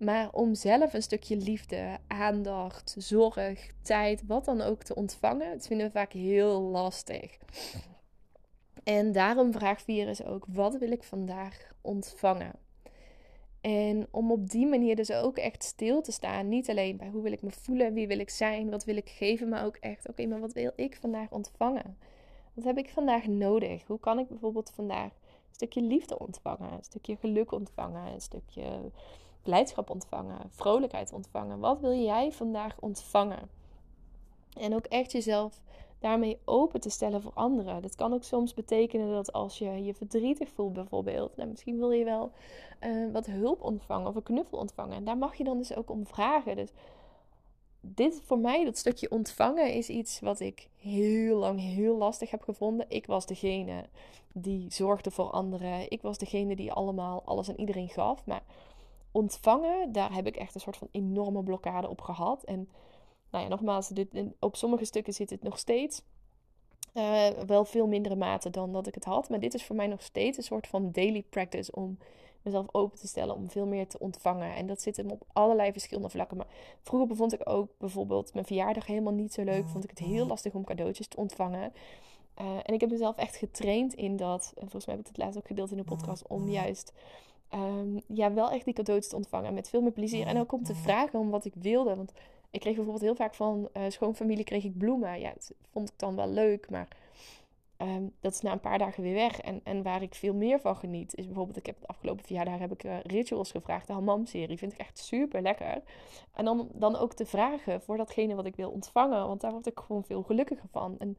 Maar 0.00 0.32
om 0.32 0.54
zelf 0.54 0.92
een 0.92 1.02
stukje 1.02 1.36
liefde, 1.36 1.98
aandacht, 2.06 2.94
zorg, 2.98 3.72
tijd, 3.82 4.26
wat 4.26 4.44
dan 4.44 4.60
ook 4.60 4.82
te 4.82 4.94
ontvangen, 4.94 5.60
vinden 5.60 5.86
we 5.86 5.92
vaak 5.92 6.12
heel 6.12 6.60
lastig. 6.60 7.38
En 8.84 9.12
daarom 9.12 9.52
vraag 9.52 9.82
4 9.82 10.08
is 10.08 10.24
ook: 10.24 10.44
wat 10.48 10.78
wil 10.78 10.90
ik 10.90 11.02
vandaag 11.02 11.72
ontvangen? 11.80 12.52
En 13.60 14.06
om 14.10 14.32
op 14.32 14.50
die 14.50 14.66
manier 14.66 14.96
dus 14.96 15.12
ook 15.12 15.36
echt 15.36 15.62
stil 15.62 16.02
te 16.02 16.12
staan. 16.12 16.48
Niet 16.48 16.70
alleen 16.70 16.96
bij 16.96 17.08
hoe 17.08 17.22
wil 17.22 17.32
ik 17.32 17.42
me 17.42 17.50
voelen, 17.50 17.92
wie 17.92 18.06
wil 18.06 18.18
ik 18.18 18.30
zijn, 18.30 18.70
wat 18.70 18.84
wil 18.84 18.96
ik 18.96 19.08
geven, 19.08 19.48
maar 19.48 19.64
ook 19.64 19.76
echt: 19.76 20.08
oké, 20.08 20.26
maar 20.26 20.40
wat 20.40 20.52
wil 20.52 20.72
ik 20.76 20.96
vandaag 20.96 21.30
ontvangen? 21.30 21.98
Wat 22.54 22.64
heb 22.64 22.78
ik 22.78 22.90
vandaag 22.90 23.26
nodig? 23.26 23.86
Hoe 23.86 24.00
kan 24.00 24.18
ik 24.18 24.28
bijvoorbeeld 24.28 24.70
vandaag 24.70 25.12
een 25.12 25.54
stukje 25.54 25.82
liefde 25.82 26.18
ontvangen, 26.18 26.72
een 26.72 26.84
stukje 26.84 27.16
geluk 27.16 27.52
ontvangen, 27.52 28.12
een 28.12 28.20
stukje 28.20 28.90
blijdschap 29.42 29.90
ontvangen, 29.90 30.38
vrolijkheid 30.50 31.12
ontvangen. 31.12 31.58
Wat 31.58 31.80
wil 31.80 31.94
jij 31.94 32.32
vandaag 32.32 32.76
ontvangen? 32.80 33.50
En 34.58 34.74
ook 34.74 34.84
echt 34.84 35.12
jezelf 35.12 35.60
daarmee 35.98 36.38
open 36.44 36.80
te 36.80 36.90
stellen 36.90 37.22
voor 37.22 37.32
anderen. 37.34 37.82
Dat 37.82 37.94
kan 37.94 38.12
ook 38.12 38.24
soms 38.24 38.54
betekenen 38.54 39.12
dat 39.12 39.32
als 39.32 39.58
je 39.58 39.84
je 39.84 39.94
verdrietig 39.94 40.48
voelt 40.48 40.72
bijvoorbeeld, 40.72 41.36
nou, 41.36 41.48
misschien 41.48 41.78
wil 41.78 41.90
je 41.90 42.04
wel 42.04 42.32
uh, 42.80 43.12
wat 43.12 43.26
hulp 43.26 43.62
ontvangen 43.62 44.08
of 44.08 44.14
een 44.14 44.22
knuffel 44.22 44.58
ontvangen. 44.58 44.96
En 44.96 45.04
daar 45.04 45.18
mag 45.18 45.34
je 45.34 45.44
dan 45.44 45.58
dus 45.58 45.76
ook 45.76 45.90
om 45.90 46.06
vragen. 46.06 46.56
Dus 46.56 46.70
dit 47.80 48.22
voor 48.24 48.38
mij, 48.38 48.64
dat 48.64 48.78
stukje 48.78 49.10
ontvangen, 49.10 49.72
is 49.72 49.88
iets 49.88 50.20
wat 50.20 50.40
ik 50.40 50.68
heel 50.76 51.36
lang 51.36 51.60
heel 51.60 51.96
lastig 51.96 52.30
heb 52.30 52.42
gevonden. 52.42 52.86
Ik 52.88 53.06
was 53.06 53.26
degene 53.26 53.84
die 54.32 54.72
zorgde 54.72 55.10
voor 55.10 55.30
anderen. 55.30 55.90
Ik 55.90 56.02
was 56.02 56.18
degene 56.18 56.56
die 56.56 56.72
allemaal 56.72 57.22
alles 57.24 57.48
aan 57.48 57.58
iedereen 57.58 57.88
gaf. 57.88 58.26
Maar 58.26 58.42
ontvangen, 59.12 59.92
daar 59.92 60.12
heb 60.14 60.26
ik 60.26 60.36
echt 60.36 60.54
een 60.54 60.60
soort 60.60 60.76
van 60.76 60.88
enorme 60.90 61.42
blokkade 61.42 61.88
op 61.88 62.00
gehad. 62.00 62.44
En 62.44 62.68
nou 63.30 63.44
ja, 63.44 63.50
nogmaals, 63.50 63.88
dit, 63.88 64.08
op 64.38 64.56
sommige 64.56 64.84
stukken 64.84 65.12
zit 65.12 65.30
het 65.30 65.42
nog 65.42 65.58
steeds. 65.58 66.02
Uh, 66.94 67.28
wel 67.28 67.64
veel 67.64 67.86
mindere 67.86 68.16
mate 68.16 68.50
dan 68.50 68.72
dat 68.72 68.86
ik 68.86 68.94
het 68.94 69.04
had. 69.04 69.28
Maar 69.28 69.40
dit 69.40 69.54
is 69.54 69.64
voor 69.64 69.76
mij 69.76 69.86
nog 69.86 70.02
steeds 70.02 70.36
een 70.36 70.42
soort 70.42 70.66
van 70.66 70.92
daily 70.92 71.22
practice 71.22 71.72
om 71.72 71.98
mezelf 72.42 72.66
open 72.72 72.98
te 72.98 73.06
stellen 73.06 73.34
om 73.34 73.50
veel 73.50 73.66
meer 73.66 73.88
te 73.88 73.98
ontvangen. 73.98 74.54
En 74.54 74.66
dat 74.66 74.82
zit 74.82 74.96
hem 74.96 75.10
op 75.10 75.22
allerlei 75.32 75.72
verschillende 75.72 76.08
vlakken. 76.08 76.36
Maar 76.36 76.46
vroeger 76.82 77.08
bevond 77.08 77.32
ik 77.32 77.48
ook 77.48 77.68
bijvoorbeeld 77.78 78.34
mijn 78.34 78.46
verjaardag 78.46 78.86
helemaal 78.86 79.12
niet 79.12 79.32
zo 79.32 79.42
leuk. 79.42 79.68
Vond 79.68 79.84
ik 79.84 79.90
het 79.90 79.98
heel 79.98 80.26
lastig 80.26 80.54
om 80.54 80.64
cadeautjes 80.64 81.08
te 81.08 81.16
ontvangen. 81.16 81.72
Uh, 82.40 82.56
en 82.62 82.74
ik 82.74 82.80
heb 82.80 82.90
mezelf 82.90 83.16
echt 83.16 83.36
getraind 83.36 83.94
in 83.94 84.16
dat. 84.16 84.52
En 84.54 84.60
volgens 84.60 84.86
mij 84.86 84.94
heb 84.94 85.04
ik 85.04 85.10
het 85.10 85.22
laatst 85.24 85.38
ook 85.38 85.46
gedeeld 85.46 85.70
in 85.70 85.76
de 85.76 85.84
podcast. 85.84 86.26
Om 86.26 86.48
juist 86.48 86.92
um, 87.54 88.00
ja, 88.06 88.32
wel 88.32 88.50
echt 88.50 88.64
die 88.64 88.74
cadeautjes 88.74 89.10
te 89.10 89.16
ontvangen 89.16 89.54
met 89.54 89.68
veel 89.68 89.80
meer 89.80 89.92
plezier. 89.92 90.26
En 90.26 90.38
ook 90.38 90.52
om 90.52 90.62
te 90.62 90.74
vragen 90.74 91.18
om 91.18 91.30
wat 91.30 91.44
ik 91.44 91.54
wilde. 91.54 91.96
Want 91.96 92.12
ik 92.50 92.60
kreeg 92.60 92.74
bijvoorbeeld 92.74 93.04
heel 93.04 93.14
vaak 93.14 93.34
van 93.34 93.68
uh, 93.72 93.82
schoonfamilie 93.88 94.44
kreeg 94.44 94.64
ik 94.64 94.78
bloemen. 94.78 95.20
Ja, 95.20 95.32
dat 95.32 95.52
vond 95.70 95.88
ik 95.88 95.98
dan 95.98 96.16
wel 96.16 96.28
leuk, 96.28 96.70
maar 96.70 96.88
um, 97.78 98.12
dat 98.20 98.32
is 98.32 98.40
na 98.40 98.52
een 98.52 98.60
paar 98.60 98.78
dagen 98.78 99.02
weer 99.02 99.14
weg. 99.14 99.40
En, 99.40 99.60
en 99.64 99.82
waar 99.82 100.02
ik 100.02 100.14
veel 100.14 100.34
meer 100.34 100.60
van 100.60 100.76
geniet, 100.76 101.14
is 101.14 101.26
bijvoorbeeld, 101.26 101.56
ik 101.56 101.66
heb 101.66 101.76
het 101.80 101.88
afgelopen 101.88 102.24
verjaardag 102.24 102.58
heb 102.58 102.72
ik 102.72 102.84
uh, 102.84 103.00
rituals 103.00 103.50
gevraagd. 103.50 103.86
De 103.86 103.92
hammam-serie 103.92 104.58
vind 104.58 104.72
ik 104.72 104.78
echt 104.78 104.98
super 104.98 105.42
lekker. 105.42 105.82
En 106.34 106.44
dan, 106.44 106.68
dan 106.72 106.96
ook 106.96 107.14
te 107.14 107.26
vragen 107.26 107.82
voor 107.82 107.96
datgene 107.96 108.34
wat 108.34 108.46
ik 108.46 108.56
wil 108.56 108.70
ontvangen. 108.70 109.26
Want 109.26 109.40
daar 109.40 109.52
word 109.52 109.66
ik 109.66 109.78
gewoon 109.78 110.04
veel 110.04 110.22
gelukkiger 110.22 110.68
van. 110.70 110.98
En 110.98 111.18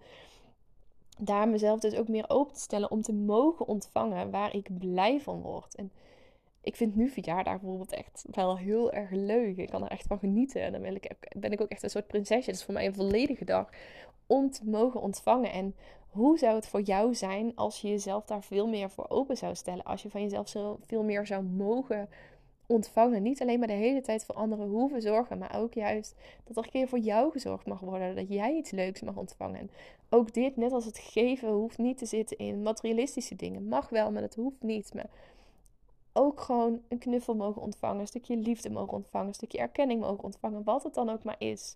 daar 1.17 1.48
mezelf 1.48 1.80
dus 1.80 1.96
ook 1.96 2.08
meer 2.08 2.26
open 2.28 2.54
te 2.54 2.60
stellen 2.60 2.91
om 2.91 3.02
te 3.02 3.13
mogen 3.13 3.67
ontvangen 3.67 4.32
waar 4.32 4.56
ik 4.56 4.80
blij 4.80 5.22
van 5.22 5.41
word. 5.41 5.76
En 5.76 5.91
ik 6.62 6.76
vind 6.76 6.95
nu 6.95 7.10
verjaardag 7.10 7.60
bijvoorbeeld 7.60 7.91
echt 7.91 8.26
wel 8.32 8.58
heel 8.58 8.91
erg 8.91 9.10
leuk. 9.12 9.58
Ik 9.58 9.69
kan 9.69 9.84
er 9.84 9.91
echt 9.91 10.08
van 10.08 10.19
genieten. 10.19 10.62
En 10.62 10.71
dan 10.71 10.82
ben 10.82 10.95
ik, 10.95 11.12
ben 11.38 11.52
ik 11.52 11.62
ook 11.62 11.69
echt 11.69 11.84
een 11.84 11.89
soort 11.89 12.08
prinsesje. 12.08 12.50
Het 12.50 12.60
is 12.60 12.65
voor 12.65 12.74
mij 12.74 12.86
een 12.86 12.93
volledige 12.93 13.45
dag 13.45 13.69
om 14.28 14.52
te 14.52 14.65
mogen 14.65 15.02
ontvangen. 15.02 15.52
En 15.52 15.76
hoe 16.10 16.38
zou 16.38 16.56
het 16.56 16.67
voor 16.67 16.82
jou 16.82 17.15
zijn 17.15 17.56
als 17.56 17.82
je 17.82 17.88
jezelf 17.88 18.26
daar 18.26 18.43
veel 18.43 18.67
meer 18.67 18.89
voor 18.89 19.10
open 19.10 19.38
zou 19.38 19.56
stellen? 19.56 19.84
Als 19.84 20.02
je 20.02 20.10
van 20.10 20.21
jezelf 20.21 20.50
zo 20.50 20.80
veel 20.82 21.04
meer 21.04 21.26
zou 21.26 21.43
mogen 21.43 22.10
ontvangen. 22.71 23.24
Niet 23.24 23.41
alleen 23.41 23.60
maar 23.60 23.67
de 23.67 23.74
hele 23.74 24.02
tijd 24.02 24.26
voor 24.26 24.36
anderen 24.36 24.67
hoeven 24.67 25.02
zorgen, 25.02 25.38
maar 25.38 25.56
ook 25.58 25.74
juist 25.74 26.15
dat 26.43 26.58
er 26.58 26.63
een 26.63 26.69
keer 26.69 26.88
voor 26.88 27.00
jou 27.00 27.32
gezorgd 27.32 27.65
mag 27.65 27.80
worden. 27.80 28.15
Dat 28.15 28.28
jij 28.28 28.56
iets 28.56 28.71
leuks 28.71 29.02
mag 29.02 29.15
ontvangen. 29.15 29.60
En 29.60 29.69
ook 30.10 30.34
dit, 30.34 30.58
net 30.58 30.71
als 30.71 30.86
het 30.86 30.97
geven, 30.97 31.50
hoeft 31.50 31.78
niet 31.78 31.97
te 31.97 32.06
zitten 32.06 32.38
in 32.38 32.62
materialistische 32.62 33.36
dingen. 33.36 33.67
Mag 33.67 33.89
wel, 33.89 34.12
maar 34.12 34.21
dat 34.21 34.36
hoeft 34.36 34.62
niet. 34.62 34.93
Maar 34.93 35.10
ook 36.13 36.39
gewoon 36.39 36.82
een 36.88 36.97
knuffel 36.97 37.36
mogen 37.36 37.62
ontvangen, 37.62 38.00
een 38.00 38.08
stukje 38.08 38.36
liefde 38.36 38.69
mogen 38.69 38.93
ontvangen, 38.93 39.28
een 39.28 39.34
stukje 39.34 39.58
erkenning 39.58 40.02
mogen 40.02 40.24
ontvangen, 40.24 40.63
wat 40.63 40.84
het 40.84 40.93
dan 40.93 41.10
ook 41.10 41.24
maar 41.24 41.36
is. 41.39 41.76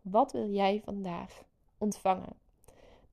Wat 0.00 0.32
wil 0.32 0.50
jij 0.50 0.80
vandaag 0.84 1.42
ontvangen? 1.78 2.32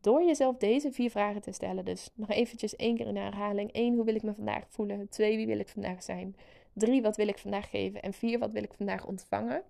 Door 0.01 0.23
jezelf 0.23 0.57
deze 0.57 0.91
vier 0.91 1.09
vragen 1.09 1.41
te 1.41 1.51
stellen, 1.51 1.85
dus 1.85 2.09
nog 2.13 2.29
eventjes 2.29 2.75
één 2.75 2.95
keer 2.95 3.07
in 3.07 3.15
herhaling. 3.15 3.69
Eén, 3.73 3.95
hoe 3.95 4.05
wil 4.05 4.15
ik 4.15 4.23
me 4.23 4.33
vandaag 4.33 4.63
voelen? 4.67 5.09
Twee, 5.09 5.35
wie 5.35 5.47
wil 5.47 5.59
ik 5.59 5.67
vandaag 5.67 6.03
zijn? 6.03 6.35
Drie, 6.73 7.01
wat 7.01 7.15
wil 7.15 7.27
ik 7.27 7.37
vandaag 7.37 7.69
geven? 7.69 8.01
En 8.01 8.13
vier, 8.13 8.39
wat 8.39 8.51
wil 8.51 8.63
ik 8.63 8.73
vandaag 8.73 9.05
ontvangen? 9.05 9.63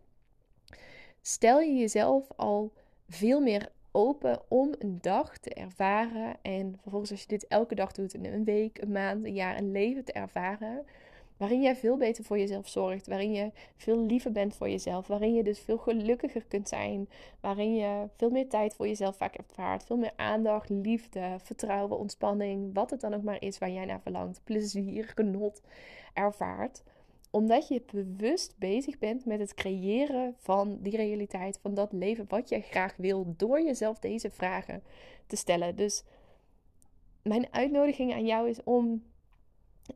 Stel 1.21 1.59
je 1.59 1.73
jezelf 1.73 2.31
al 2.35 2.73
veel 3.07 3.41
meer 3.41 3.71
open 3.93 4.41
om 4.47 4.73
een 4.79 4.97
dag 5.01 5.38
te 5.38 5.53
ervaren. 5.53 6.36
En 6.41 6.77
vervolgens, 6.82 7.12
als 7.12 7.21
je 7.21 7.27
dit 7.27 7.47
elke 7.47 7.75
dag 7.75 7.91
doet, 7.91 8.13
in 8.13 8.25
een 8.25 8.43
week, 8.43 8.82
een 8.82 8.91
maand, 8.91 9.25
een 9.25 9.34
jaar, 9.34 9.58
een 9.58 9.71
leven 9.71 10.03
te 10.06 10.12
ervaren. 10.12 10.86
Waarin 11.38 11.62
jij 11.62 11.75
veel 11.75 11.97
beter 11.97 12.23
voor 12.23 12.38
jezelf 12.38 12.67
zorgt. 12.67 13.08
Waarin 13.08 13.32
je 13.32 13.51
veel 13.75 14.06
liever 14.06 14.32
bent 14.32 14.56
voor 14.56 14.69
jezelf. 14.69 15.08
Waarin 15.08 15.34
je 15.34 15.43
dus 15.43 15.60
veel 15.60 15.77
gelukkiger 15.77 16.45
kunt 16.45 16.69
zijn. 16.69 17.10
Waarin 17.39 17.75
je 17.75 18.08
veel 18.17 18.29
meer 18.29 18.49
tijd 18.49 18.73
voor 18.75 18.88
jezelf 18.88 19.17
vaak 19.17 19.36
ervaart. 19.36 19.84
Veel 19.84 19.97
meer 19.97 20.13
aandacht, 20.15 20.69
liefde, 20.69 21.36
vertrouwen, 21.43 21.97
ontspanning. 21.97 22.73
Wat 22.73 22.89
het 22.89 23.01
dan 23.01 23.13
ook 23.13 23.23
maar 23.23 23.41
is 23.41 23.58
waar 23.58 23.71
jij 23.71 23.86
naar 23.86 24.01
verlangt. 24.01 24.41
Plezier, 24.43 25.12
genot 25.15 25.62
ervaart 26.13 26.84
omdat 27.33 27.67
je 27.67 27.81
bewust 27.91 28.55
bezig 28.57 28.97
bent 28.97 29.25
met 29.25 29.39
het 29.39 29.53
creëren 29.53 30.35
van 30.37 30.77
die 30.81 30.95
realiteit, 30.95 31.59
van 31.61 31.73
dat 31.73 31.91
leven 31.91 32.25
wat 32.27 32.49
jij 32.49 32.61
graag 32.61 32.95
wil, 32.97 33.33
door 33.37 33.61
jezelf 33.61 33.99
deze 33.99 34.29
vragen 34.29 34.83
te 35.27 35.35
stellen. 35.35 35.75
Dus 35.75 36.03
mijn 37.21 37.47
uitnodiging 37.51 38.13
aan 38.13 38.25
jou 38.25 38.49
is 38.49 38.63
om 38.63 39.03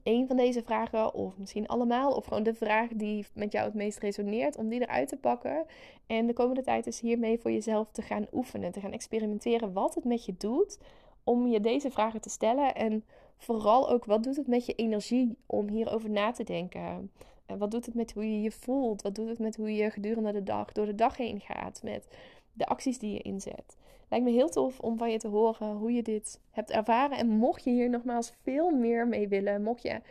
een 0.04 0.28
van 0.28 0.38
deze 0.38 0.64
vragen, 0.64 1.14
of 1.14 1.38
misschien 1.38 1.68
allemaal, 1.68 2.12
of 2.12 2.26
gewoon 2.26 2.44
de 2.44 2.54
vraag 2.54 2.90
die 2.90 3.26
met 3.34 3.52
jou 3.52 3.66
het 3.66 3.76
meest 3.76 4.00
resoneert, 4.00 4.58
om 4.58 4.70
die 4.70 4.82
eruit 4.82 5.08
te 5.08 5.18
pakken. 5.18 5.66
En 6.08 6.28
de 6.28 6.34
komende 6.34 6.62
tijd 6.62 6.88
is 6.88 7.00
hiermee 7.00 7.40
voor 7.40 7.52
jezelf 7.52 7.92
te 7.92 8.02
gaan 8.02 8.28
oefenen, 8.34 8.72
te 8.72 8.80
gaan 8.80 8.92
experimenteren 8.92 9.74
wat 9.74 9.96
het 9.96 10.04
met 10.04 10.26
je 10.26 10.36
doet 10.38 10.78
om 11.24 11.48
je 11.48 11.60
deze 11.60 11.92
vragen 11.92 12.22
te 12.22 12.30
stellen. 12.30 12.76
En 12.76 13.04
vooral 13.38 13.90
ook, 13.90 14.06
wat 14.06 14.24
doet 14.24 14.36
het 14.36 14.48
met 14.48 14.66
je 14.66 14.74
energie 14.74 15.38
om 15.46 15.68
hierover 15.68 16.10
na 16.10 16.32
te 16.32 16.44
denken? 16.44 17.12
En 17.46 17.58
wat 17.58 17.72
doet 17.72 17.86
het 17.86 17.96
met 17.96 18.14
hoe 18.14 18.32
je 18.32 18.42
je 18.42 18.52
voelt? 18.52 19.02
Wat 19.02 19.16
doet 19.16 19.28
het 19.28 19.40
met 19.40 19.56
hoe 19.56 19.76
je 19.76 19.90
gedurende 19.90 20.32
de 20.32 20.44
dag 20.44 20.72
door 20.72 20.86
de 20.86 20.96
dag 20.96 21.18
heen 21.18 21.40
gaat? 21.40 21.82
Met 21.84 22.08
de 22.54 22.66
acties 22.66 23.00
die 23.00 23.14
je 23.14 23.22
inzet. 23.22 23.78
Lijkt 24.10 24.26
me 24.26 24.32
heel 24.32 24.50
tof 24.50 24.80
om 24.80 24.98
van 24.98 25.12
je 25.12 25.18
te 25.18 25.28
horen 25.28 25.76
hoe 25.76 25.92
je 25.92 26.04
dit 26.04 26.40
hebt 26.52 26.72
ervaren. 26.72 27.18
En 27.18 27.28
mocht 27.28 27.64
je 27.64 27.70
hier 27.70 27.90
nogmaals 27.90 28.34
veel 28.42 28.70
meer 28.70 29.08
mee 29.08 29.28
willen, 29.28 29.64
mocht 29.64 29.82
je 29.82 30.02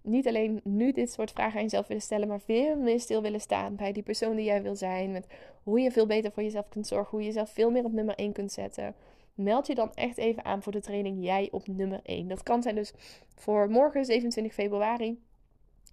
niet 0.00 0.26
alleen 0.26 0.60
nu 0.64 0.92
dit 0.92 1.12
soort 1.12 1.30
vragen 1.30 1.56
aan 1.56 1.62
jezelf 1.62 1.86
willen 1.86 2.02
stellen, 2.02 2.28
maar 2.28 2.40
veel 2.40 2.76
meer 2.76 3.00
stil 3.00 3.22
willen 3.22 3.40
staan 3.40 3.76
bij 3.76 3.92
die 3.92 4.02
persoon 4.02 4.36
die 4.36 4.44
jij 4.44 4.62
wil 4.62 4.76
zijn. 4.76 5.12
Met 5.12 5.26
hoe 5.62 5.80
je 5.80 5.90
veel 5.90 6.06
beter 6.06 6.32
voor 6.32 6.42
jezelf 6.42 6.68
kunt 6.68 6.86
zorgen, 6.86 7.10
hoe 7.10 7.20
je 7.20 7.26
jezelf 7.26 7.50
veel 7.50 7.70
meer 7.70 7.84
op 7.84 7.92
nummer 7.92 8.14
1 8.14 8.32
kunt 8.32 8.52
zetten 8.52 8.94
meld 9.34 9.66
je 9.66 9.74
dan 9.74 9.94
echt 9.94 10.16
even 10.16 10.44
aan 10.44 10.62
voor 10.62 10.72
de 10.72 10.80
training 10.80 11.24
Jij 11.24 11.48
op 11.50 11.66
nummer 11.66 12.00
1. 12.02 12.28
Dat 12.28 12.42
kan 12.42 12.62
zijn 12.62 12.74
dus 12.74 12.92
voor 13.34 13.70
morgen 13.70 14.04
27 14.04 14.54
februari 14.54 15.18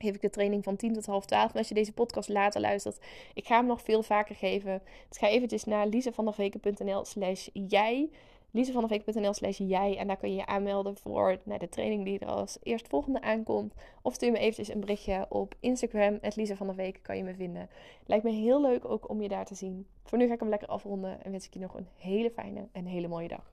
geef 0.01 0.15
ik 0.15 0.21
de 0.21 0.29
training 0.29 0.63
van 0.63 0.75
10 0.75 0.93
tot 0.93 1.05
half 1.05 1.25
12. 1.25 1.51
En 1.51 1.57
als 1.57 1.67
je 1.67 1.73
deze 1.73 1.93
podcast 1.93 2.29
later 2.29 2.61
luistert, 2.61 2.99
ik 3.33 3.45
ga 3.45 3.55
hem 3.55 3.65
nog 3.65 3.81
veel 3.81 4.03
vaker 4.03 4.35
geven. 4.35 4.81
Dus 5.09 5.17
ga 5.17 5.27
eventjes 5.27 5.63
naar 5.63 5.87
lisevanderveken.nl 5.87 7.05
slash 7.05 7.47
jij. 7.53 8.09
lisevanderveken.nl 8.51 9.33
slash 9.33 9.57
jij. 9.57 9.97
En 9.97 10.07
daar 10.07 10.17
kun 10.17 10.29
je 10.29 10.35
je 10.35 10.45
aanmelden 10.45 10.95
voor 10.95 11.37
naar 11.43 11.59
de 11.59 11.69
training 11.69 12.05
die 12.05 12.19
er 12.19 12.27
als 12.27 12.57
eerstvolgende 12.63 13.21
aankomt. 13.21 13.73
Of 14.01 14.13
stuur 14.13 14.31
me 14.31 14.37
eventjes 14.37 14.67
een 14.69 14.79
berichtje 14.79 15.25
op 15.29 15.55
Instagram. 15.59 16.17
Het 16.21 16.51
van 16.57 16.67
der 16.67 16.75
Week 16.75 16.99
kan 17.01 17.17
je 17.17 17.23
me 17.23 17.33
vinden. 17.33 17.69
Lijkt 18.05 18.23
me 18.23 18.31
heel 18.31 18.61
leuk 18.61 18.85
ook 18.85 19.09
om 19.09 19.21
je 19.21 19.29
daar 19.29 19.45
te 19.45 19.55
zien. 19.55 19.87
Voor 20.03 20.17
nu 20.17 20.27
ga 20.27 20.33
ik 20.33 20.39
hem 20.39 20.49
lekker 20.49 20.67
afronden. 20.67 21.23
En 21.23 21.31
wens 21.31 21.45
ik 21.45 21.53
je 21.53 21.59
nog 21.59 21.73
een 21.73 21.87
hele 21.97 22.31
fijne 22.31 22.67
en 22.71 22.85
hele 22.85 23.07
mooie 23.07 23.27
dag. 23.27 23.51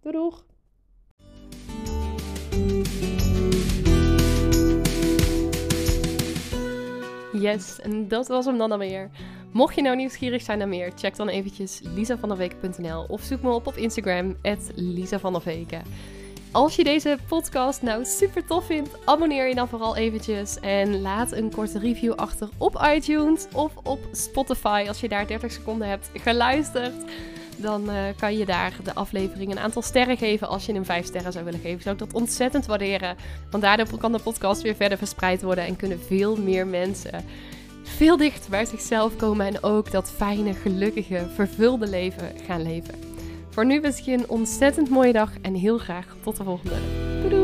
Doei 0.00 0.14
doeg! 0.14 0.44
Yes, 7.32 7.80
en 7.80 8.08
dat 8.08 8.28
was 8.28 8.44
hem 8.44 8.58
dan 8.58 8.72
alweer. 8.72 9.10
Mocht 9.52 9.74
je 9.74 9.82
nou 9.82 9.96
nieuwsgierig 9.96 10.42
zijn 10.42 10.58
naar 10.58 10.68
meer, 10.68 10.92
check 10.96 11.16
dan 11.16 11.28
eventjes 11.28 11.80
lisavanderweken.nl 11.82 13.04
of 13.08 13.22
zoek 13.22 13.42
me 13.42 13.50
op 13.50 13.66
op 13.66 13.76
Instagram, 13.76 14.36
@lisavanderweken. 14.74 15.82
Als 16.52 16.76
je 16.76 16.84
deze 16.84 17.18
podcast 17.28 17.82
nou 17.82 18.04
super 18.04 18.46
tof 18.46 18.66
vindt, 18.66 18.90
abonneer 19.04 19.48
je 19.48 19.54
dan 19.54 19.68
vooral 19.68 19.96
eventjes 19.96 20.60
en 20.60 21.00
laat 21.00 21.32
een 21.32 21.50
korte 21.54 21.78
review 21.78 22.12
achter 22.12 22.48
op 22.58 22.86
iTunes 22.94 23.46
of 23.54 23.72
op 23.82 23.98
Spotify 24.12 24.84
als 24.88 25.00
je 25.00 25.08
daar 25.08 25.26
30 25.26 25.52
seconden 25.52 25.88
hebt 25.88 26.10
geluisterd 26.14 26.94
dan 27.62 27.90
uh, 27.90 27.96
kan 28.18 28.36
je 28.36 28.46
daar 28.46 28.72
de 28.84 28.94
aflevering 28.94 29.50
een 29.50 29.58
aantal 29.58 29.82
sterren 29.82 30.16
geven. 30.16 30.48
Als 30.48 30.66
je 30.66 30.72
hem 30.72 30.84
vijf 30.84 31.06
sterren 31.06 31.32
zou 31.32 31.44
willen 31.44 31.60
geven, 31.60 31.82
zou 31.82 31.94
ik 31.94 32.00
dat 32.00 32.12
ontzettend 32.12 32.66
waarderen. 32.66 33.16
Want 33.50 33.62
daardoor 33.62 33.98
kan 33.98 34.12
de 34.12 34.18
podcast 34.18 34.62
weer 34.62 34.74
verder 34.74 34.98
verspreid 34.98 35.42
worden 35.42 35.66
en 35.66 35.76
kunnen 35.76 36.00
veel 36.00 36.36
meer 36.36 36.66
mensen 36.66 37.24
veel 37.82 38.16
dichter 38.16 38.50
bij 38.50 38.64
zichzelf 38.64 39.16
komen 39.16 39.46
en 39.46 39.62
ook 39.62 39.90
dat 39.90 40.10
fijne, 40.10 40.54
gelukkige, 40.54 41.26
vervulde 41.34 41.88
leven 41.88 42.32
gaan 42.46 42.62
leven. 42.62 42.94
Voor 43.50 43.66
nu 43.66 43.80
wens 43.80 43.98
ik 43.98 44.04
je 44.04 44.12
een 44.12 44.28
ontzettend 44.28 44.90
mooie 44.90 45.12
dag 45.12 45.30
en 45.42 45.54
heel 45.54 45.78
graag 45.78 46.16
tot 46.22 46.36
de 46.36 46.44
volgende. 46.44 47.41